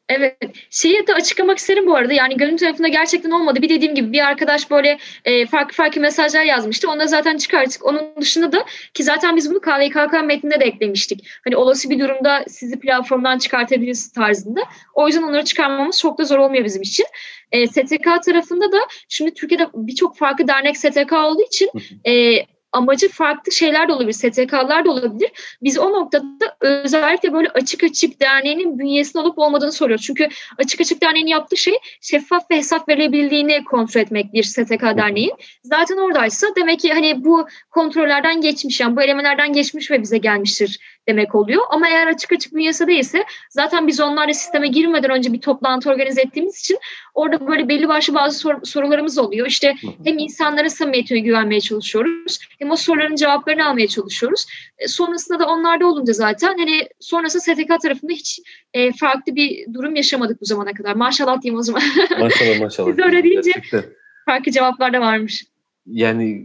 [0.09, 0.37] Evet.
[0.71, 2.13] Şeyi de açıklamak isterim bu arada.
[2.13, 3.63] Yani gönül tarafında gerçekten olmadı.
[3.63, 6.91] Bir dediğim gibi bir arkadaş böyle e, farklı farklı mesajlar yazmıştı.
[6.91, 7.85] Onu da zaten çıkarttık.
[7.85, 8.65] Onun dışında da
[8.95, 11.29] ki zaten biz bunu KVKK metninde de eklemiştik.
[11.45, 14.61] Hani olası bir durumda sizi platformdan çıkartabiliriz tarzında.
[14.95, 17.07] O yüzden onları çıkarmamız çok da zor olmuyor bizim için.
[17.53, 21.71] E, STK tarafında da şimdi Türkiye'de birçok farklı dernek STK olduğu için
[22.07, 25.31] e, amacı farklı şeyler de olabilir, STK'lar da olabilir.
[25.63, 30.05] Biz o noktada özellikle böyle açık açık derneğinin bünyesinde olup olmadığını soruyoruz.
[30.07, 35.33] Çünkü açık açık derneğin yaptığı şey şeffaf ve hesap verebildiğini kontrol etmek bir STK derneğin.
[35.65, 40.79] Zaten oradaysa demek ki hani bu kontrollerden geçmiş yani bu elemelerden geçmiş ve bize gelmiştir
[41.09, 41.63] demek oluyor.
[41.71, 46.21] Ama eğer açık açık bünyesi değilse zaten biz onlarla sisteme girmeden önce bir toplantı organize
[46.21, 46.79] ettiğimiz için
[47.15, 49.47] orada böyle belli başlı bazı sor- sorularımız oluyor.
[49.47, 54.47] İşte hem insanlara samimiyetine güvenmeye çalışıyoruz hem o soruların cevaplarını almaya çalışıyoruz.
[54.79, 58.41] E, sonrasında da onlarda olunca zaten hani sonrası STK tarafında hiç
[58.75, 60.97] e, farklı bir durum yaşamadık bu zamana kadar.
[60.97, 61.83] Maşallah diyeyim o zaman.
[62.21, 62.91] Maşallah maşallah.
[62.91, 63.85] Siz öyle deyince Gerçekten.
[64.25, 65.45] farklı cevaplar da varmış.
[65.87, 66.45] Yani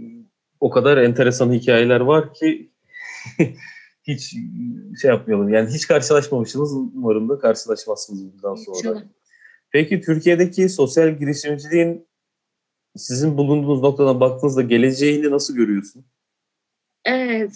[0.59, 2.71] o kadar enteresan hikayeler var ki
[4.07, 4.35] hiç
[5.01, 5.53] şey yapmayalım.
[5.53, 6.73] Yani hiç karşılaşmamışsınız.
[6.73, 8.77] Umarım da karşılaşmazsınız bundan sonra.
[8.77, 9.01] İnşallah.
[9.71, 12.07] Peki Türkiye'deki sosyal girişimciliğin
[12.97, 16.05] sizin bulunduğunuz noktadan baktığınızda geleceğini nasıl görüyorsun?
[17.05, 17.51] Evet.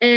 [0.00, 0.08] Ee,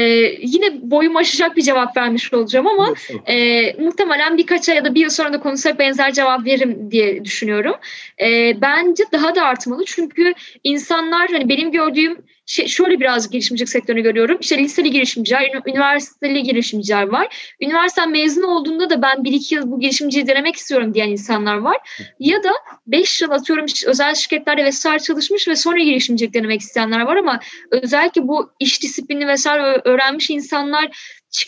[0.41, 2.93] yine boyum aşacak bir cevap vermiş olacağım ama
[3.26, 7.26] e, muhtemelen birkaç ay ya da bir yıl sonra da konuşsak benzer cevap veririm diye
[7.26, 7.76] düşünüyorum.
[8.21, 14.01] E, bence daha da artmalı çünkü insanlar hani benim gördüğüm şey, şöyle biraz girişimcilik sektörünü
[14.01, 14.37] görüyorum.
[14.41, 17.55] İşte liseli girişimciler, üniversiteli girişimciler var.
[17.61, 21.77] Üniversite mezun olduğunda da ben bir iki yıl bu girişimciyi denemek istiyorum diyen insanlar var.
[22.19, 22.51] Ya da
[22.87, 27.39] beş yıl atıyorum özel şirketlerde vesaire çalışmış ve sonra girişimcilik denemek isteyenler var ama
[27.71, 30.89] özellikle bu iş disiplini vesaire öğrenmiş insanlar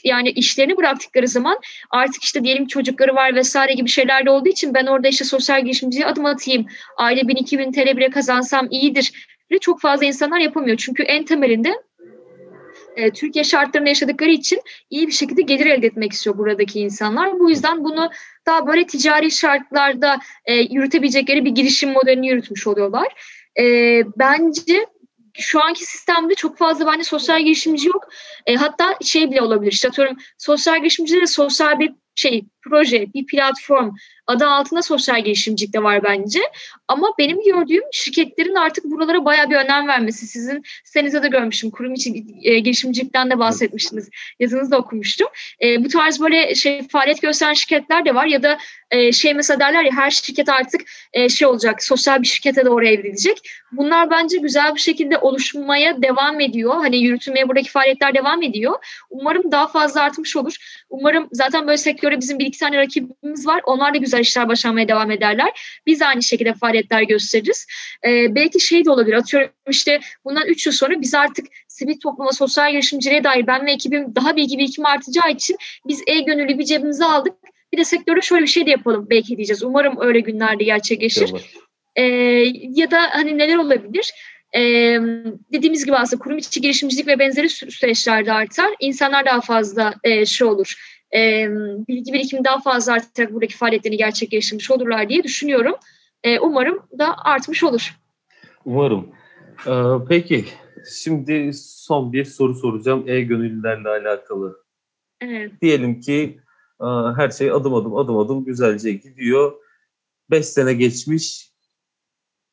[0.03, 1.59] yani işlerini bıraktıkları zaman
[1.91, 5.63] artık işte diyelim çocukları var vesaire gibi şeyler de olduğu için ben orada işte sosyal
[5.63, 6.65] girişimciye adım atayım.
[6.97, 10.77] Aile 1000-2000 TL bile kazansam iyidir çok fazla insanlar yapamıyor.
[10.77, 11.73] Çünkü en temelinde
[12.95, 17.39] e, Türkiye şartlarında yaşadıkları için iyi bir şekilde gelir elde etmek istiyor buradaki insanlar.
[17.39, 18.09] Bu yüzden bunu
[18.45, 23.07] daha böyle ticari şartlarda e, yürütebilecekleri bir girişim modelini yürütmüş oluyorlar.
[23.59, 23.63] E,
[24.17, 24.85] bence
[25.33, 28.07] şu anki sistemde çok fazla bence sosyal girişimci yok.
[28.45, 29.71] E, hatta şey bile olabilir.
[29.71, 33.91] İşte atıyorum sosyal girişimcilere sosyal bir şey proje, bir platform
[34.28, 36.39] adı altında sosyal girişimcilik de var bence.
[36.88, 40.28] Ama benim gördüğüm şirketlerin artık buralara baya bir önem vermesi.
[40.28, 41.72] Sizin sitenize de görmüşüm.
[41.72, 44.09] Kurum içi e, girişimcilikten de bahsetmiştiniz.
[44.39, 45.28] Yazınızda okumuştum.
[45.63, 48.57] E, bu tarz böyle şey faaliyet gösteren şirketler de var ya da
[48.91, 50.82] e, şey mesela derler ya her şirket artık
[51.13, 53.38] e, şey olacak sosyal bir şirkete doğru evrilecek.
[53.72, 56.76] Bunlar bence güzel bir şekilde oluşmaya devam ediyor.
[56.76, 58.74] Hani yürütülmeye buradaki faaliyetler devam ediyor.
[59.09, 60.55] Umarım daha fazla artmış olur.
[60.99, 63.61] Umarım zaten böyle sektöre bizim bir iki tane rakibimiz var.
[63.65, 65.81] Onlar da güzel işler başarmaya devam ederler.
[65.85, 67.67] Biz aynı şekilde faaliyetler gösteririz.
[68.05, 69.15] E, belki şey de olabilir.
[69.15, 73.71] Atıyorum işte bundan üç yıl sonra biz artık sivil topluma, sosyal girişimciliğe dair ben ve
[73.71, 77.33] ekibim daha bilgi birikim artacağı için biz e-gönüllü bir cebimize aldık
[77.73, 79.63] bir de sektörde şöyle bir şey de yapalım belki diyeceğiz.
[79.63, 81.33] Umarım öyle günlerde gerçekleşir.
[81.95, 82.03] Ee,
[82.75, 84.13] ya da hani neler olabilir?
[84.55, 84.99] Ee,
[85.53, 88.73] dediğimiz gibi aslında kurum içi girişimcilik ve benzeri süreçlerde artar.
[88.79, 90.75] İnsanlar daha fazla e, şey olur.
[91.15, 91.47] E,
[91.87, 95.75] bilgi birikimi daha fazla artarak buradaki faaliyetlerini gerçekleştirmiş olurlar diye düşünüyorum.
[96.23, 97.95] E, umarım da artmış olur.
[98.65, 99.15] Umarım.
[99.67, 99.71] Ee,
[100.09, 100.45] peki
[101.01, 104.63] şimdi son bir soru soracağım e-gönüllülerle alakalı.
[105.21, 105.51] Evet.
[105.61, 106.39] Diyelim ki
[107.17, 109.53] her şey adım adım adım adım güzelce gidiyor.
[110.31, 111.54] Beş sene geçmiş.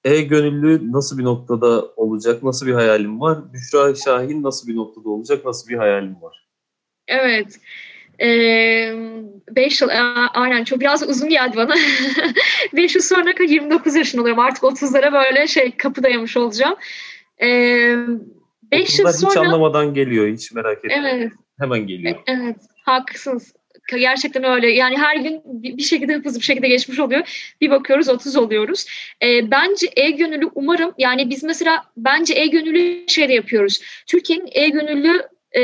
[0.04, 2.42] E-Gönüllü nasıl bir noktada olacak?
[2.42, 3.52] Nasıl bir hayalim var?
[3.52, 5.44] Büşra Şahin nasıl bir noktada olacak?
[5.44, 6.46] Nasıl bir hayalim var?
[7.08, 7.60] Evet.
[8.20, 8.94] Ee,
[9.50, 9.88] beş yıl,
[10.34, 11.74] aynen çok biraz uzun geldi bana.
[12.72, 14.42] beş yıl sonra 29 yaşında oluyorum.
[14.42, 16.74] Artık 30'lara böyle şey kapı dayamış olacağım.
[17.42, 17.96] Ee,
[18.72, 19.30] beş yıl sonra...
[19.30, 20.28] hiç anlamadan geliyor.
[20.28, 20.94] Hiç merak etme.
[21.14, 21.32] Evet.
[21.58, 22.16] Hemen geliyor.
[22.26, 22.56] Evet.
[22.84, 23.54] Haklısınız
[23.88, 24.70] gerçekten öyle.
[24.70, 27.52] Yani her gün bir şekilde hızlı bir şekilde geçmiş oluyor.
[27.60, 28.86] Bir bakıyoruz 30 oluyoruz.
[29.22, 33.80] E, bence e-gönüllü umarım yani biz mesela bence e-gönüllü şeyde yapıyoruz.
[34.06, 35.22] Türkiye'nin e-gönüllü
[35.52, 35.62] e,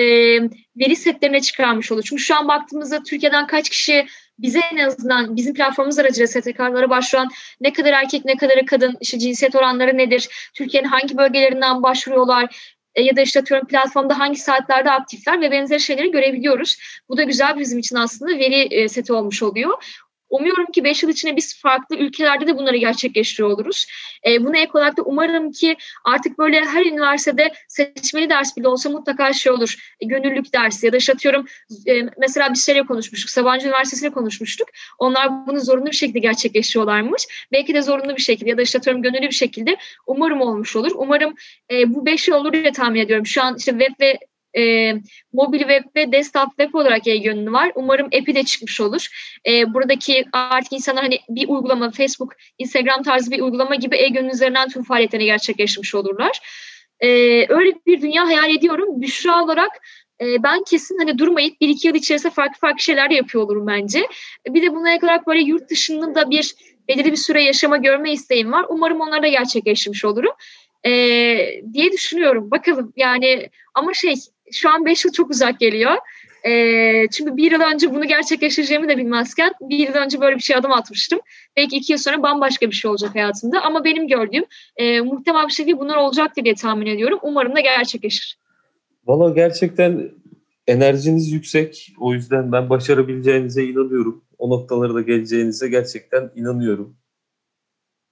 [0.77, 2.03] veri setlerine çıkarmış olur.
[2.09, 4.07] Çünkü şu an baktığımızda Türkiye'den kaç kişi
[4.39, 7.29] bize en azından bizim platformumuz aracılığıyla STK'lara başvuran
[7.61, 13.03] ne kadar erkek ne kadar kadın, işte cinsiyet oranları nedir, Türkiye'nin hangi bölgelerinden başvuruyorlar, e,
[13.03, 16.77] ya da işte atıyorum platformda hangi saatlerde aktifler ve benzeri şeyleri görebiliyoruz.
[17.09, 20.05] Bu da güzel bizim için aslında veri e, seti olmuş oluyor.
[20.31, 23.87] Umuyorum ki 5 yıl içinde biz farklı ülkelerde de bunları gerçekleştiriyor oluruz.
[24.27, 28.91] E, buna ek olarak da umarım ki artık böyle her üniversitede seçmeli ders bile olsa
[28.91, 29.75] mutlaka şey olur.
[30.01, 31.13] E, gönüllülük dersi ya da işte
[31.87, 33.31] e, mesela bir şeyle konuşmuştuk.
[33.31, 34.69] Sabancı Üniversitesi'yle konuşmuştuk.
[34.99, 37.27] Onlar bunu zorunlu bir şekilde gerçekleştiriyorlarmış.
[37.53, 39.77] Belki de zorunlu bir şekilde ya da işte gönüllü bir şekilde
[40.07, 40.93] umarım olmuş olur.
[40.95, 41.35] Umarım
[41.71, 43.27] e, bu 5 yıl olur diye tahmin ediyorum.
[43.27, 44.19] Şu an işte web ve
[44.57, 44.95] e,
[45.33, 47.73] mobil web ve desktop web olarak e-gönlü var.
[47.75, 49.09] Umarım app'i de çıkmış olur.
[49.47, 54.69] E, buradaki artık insanlar hani bir uygulama, Facebook, Instagram tarzı bir uygulama gibi e-gönlü üzerinden
[54.69, 56.41] tüm faaliyetlerini gerçekleştirmiş olurlar.
[57.01, 57.09] E,
[57.49, 59.01] öyle bir dünya hayal ediyorum.
[59.03, 59.71] Büşra olarak
[60.21, 64.09] e, ben kesin hani durmayıp bir iki yıl içerisinde farklı farklı şeyler yapıyor olurum bence.
[64.49, 66.55] Bir de buna ek böyle yurt dışında da bir
[66.89, 68.67] belirli bir süre yaşama görme isteğim var.
[68.69, 70.33] Umarım onları da gerçekleştirmiş olurum.
[70.87, 70.91] E,
[71.73, 72.51] diye düşünüyorum.
[72.51, 74.15] Bakalım yani ama şey
[74.53, 75.93] şu an 5 yıl çok uzak geliyor.
[76.47, 76.53] E,
[77.11, 80.73] çünkü bir yıl önce bunu gerçekleştireceğimi de bilmezken bir yıl önce böyle bir şey adım
[80.73, 81.21] atmıştım.
[81.57, 83.63] Belki iki yıl sonra bambaşka bir şey olacak hayatımda.
[83.63, 84.45] Ama benim gördüğüm
[84.77, 87.19] e, muhtemel bir şekilde bunlar olacaktır diye tahmin ediyorum.
[87.23, 88.39] Umarım da gerçekleşir.
[89.07, 90.11] Valla gerçekten
[90.67, 91.93] enerjiniz yüksek.
[92.01, 94.25] O yüzden ben başarabileceğinize inanıyorum.
[94.39, 96.97] O noktalara da geleceğinize gerçekten inanıyorum.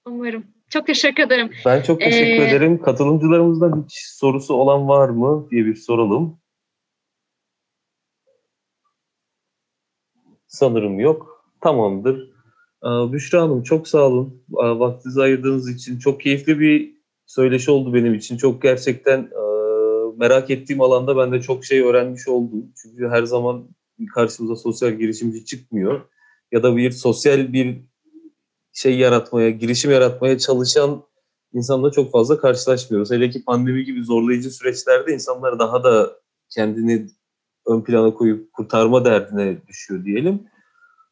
[0.07, 0.56] Umarım.
[0.71, 1.51] Çok teşekkür ederim.
[1.67, 2.83] Ben çok teşekkür ee, ederim.
[2.83, 6.39] Katılımcılarımızdan hiç sorusu olan var mı diye bir soralım.
[10.47, 11.47] Sanırım yok.
[11.61, 12.31] Tamamdır.
[12.85, 14.43] Ee, Büşra Hanım çok sağ olun.
[14.51, 16.97] Ee, vaktinizi ayırdığınız için çok keyifli bir
[17.27, 18.37] söyleşi oldu benim için.
[18.37, 19.43] Çok gerçekten e,
[20.17, 22.73] merak ettiğim alanda ben de çok şey öğrenmiş oldum.
[22.83, 23.69] Çünkü her zaman
[24.15, 26.01] karşımıza sosyal girişimci çıkmıyor.
[26.53, 27.81] Ya da bir sosyal bir
[28.77, 31.03] şey yaratmaya, girişim yaratmaya çalışan
[31.53, 33.11] insanla çok fazla karşılaşmıyoruz.
[33.11, 36.13] Hele ki pandemi gibi zorlayıcı süreçlerde insanlar daha da
[36.51, 37.07] kendini
[37.67, 40.43] ön plana koyup kurtarma derdine düşüyor diyelim.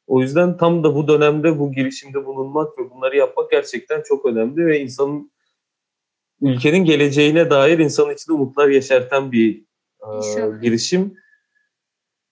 [0.07, 4.67] O yüzden tam da bu dönemde bu girişimde bulunmak ve bunları yapmak gerçekten çok önemli
[4.67, 5.33] ve insanın
[6.41, 9.65] ülkenin geleceğine dair insanın içinde umutlar yaşartan bir
[10.03, 11.15] e, girişim.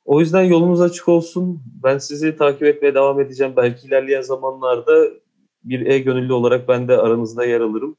[0.05, 1.63] O yüzden yolunuz açık olsun.
[1.83, 3.53] Ben sizi takip etmeye devam edeceğim.
[3.57, 5.22] Belki ilerleyen zamanlarda
[5.65, 7.97] bir e-gönüllü olarak ben de aranızda yer alırım.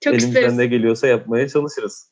[0.00, 0.56] Çok Elimizden isteriz.
[0.58, 2.10] ne geliyorsa yapmaya çalışırız.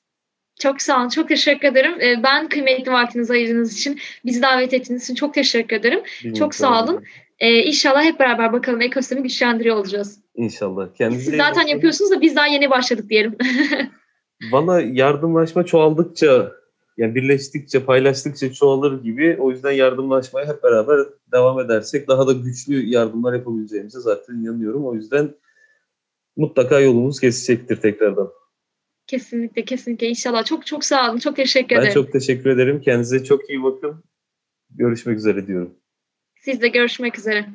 [0.61, 1.09] Çok sağ olun.
[1.09, 2.01] Çok teşekkür ederim.
[2.01, 6.01] Ee, ben kıymetli vaktinizi ayırdığınız için, bizi davet ettiğiniz için çok teşekkür ederim.
[6.19, 7.05] Bilmiyorum, çok sağ olun.
[7.39, 10.21] Ee, inşallah hep beraber bakalım ekosistemi güçlendiriyor olacağız.
[10.35, 10.95] İnşallah.
[10.95, 13.37] Kendinize Siz zaten yapıyorsunuz da biz daha yeni başladık diyelim.
[14.53, 16.53] Bana yardımlaşma çoğaldıkça
[16.99, 19.37] yani birleştikçe, paylaştıkça çoğalır gibi.
[19.41, 20.99] O yüzden yardımlaşmaya hep beraber
[21.33, 24.87] devam edersek daha da güçlü yardımlar yapabileceğimize zaten inanıyorum.
[24.87, 25.35] O yüzden
[26.37, 28.31] mutlaka yolumuz kesecektir tekrardan.
[29.07, 30.09] Kesinlikle, kesinlikle.
[30.09, 30.45] İnşallah.
[30.45, 31.19] Çok çok sağ olun.
[31.19, 31.89] Çok teşekkür ederim.
[31.89, 32.81] Ben çok teşekkür ederim.
[32.81, 34.05] Kendinize çok iyi bakın.
[34.71, 35.75] Görüşmek üzere diyorum.
[36.41, 37.47] Siz de görüşmek üzere.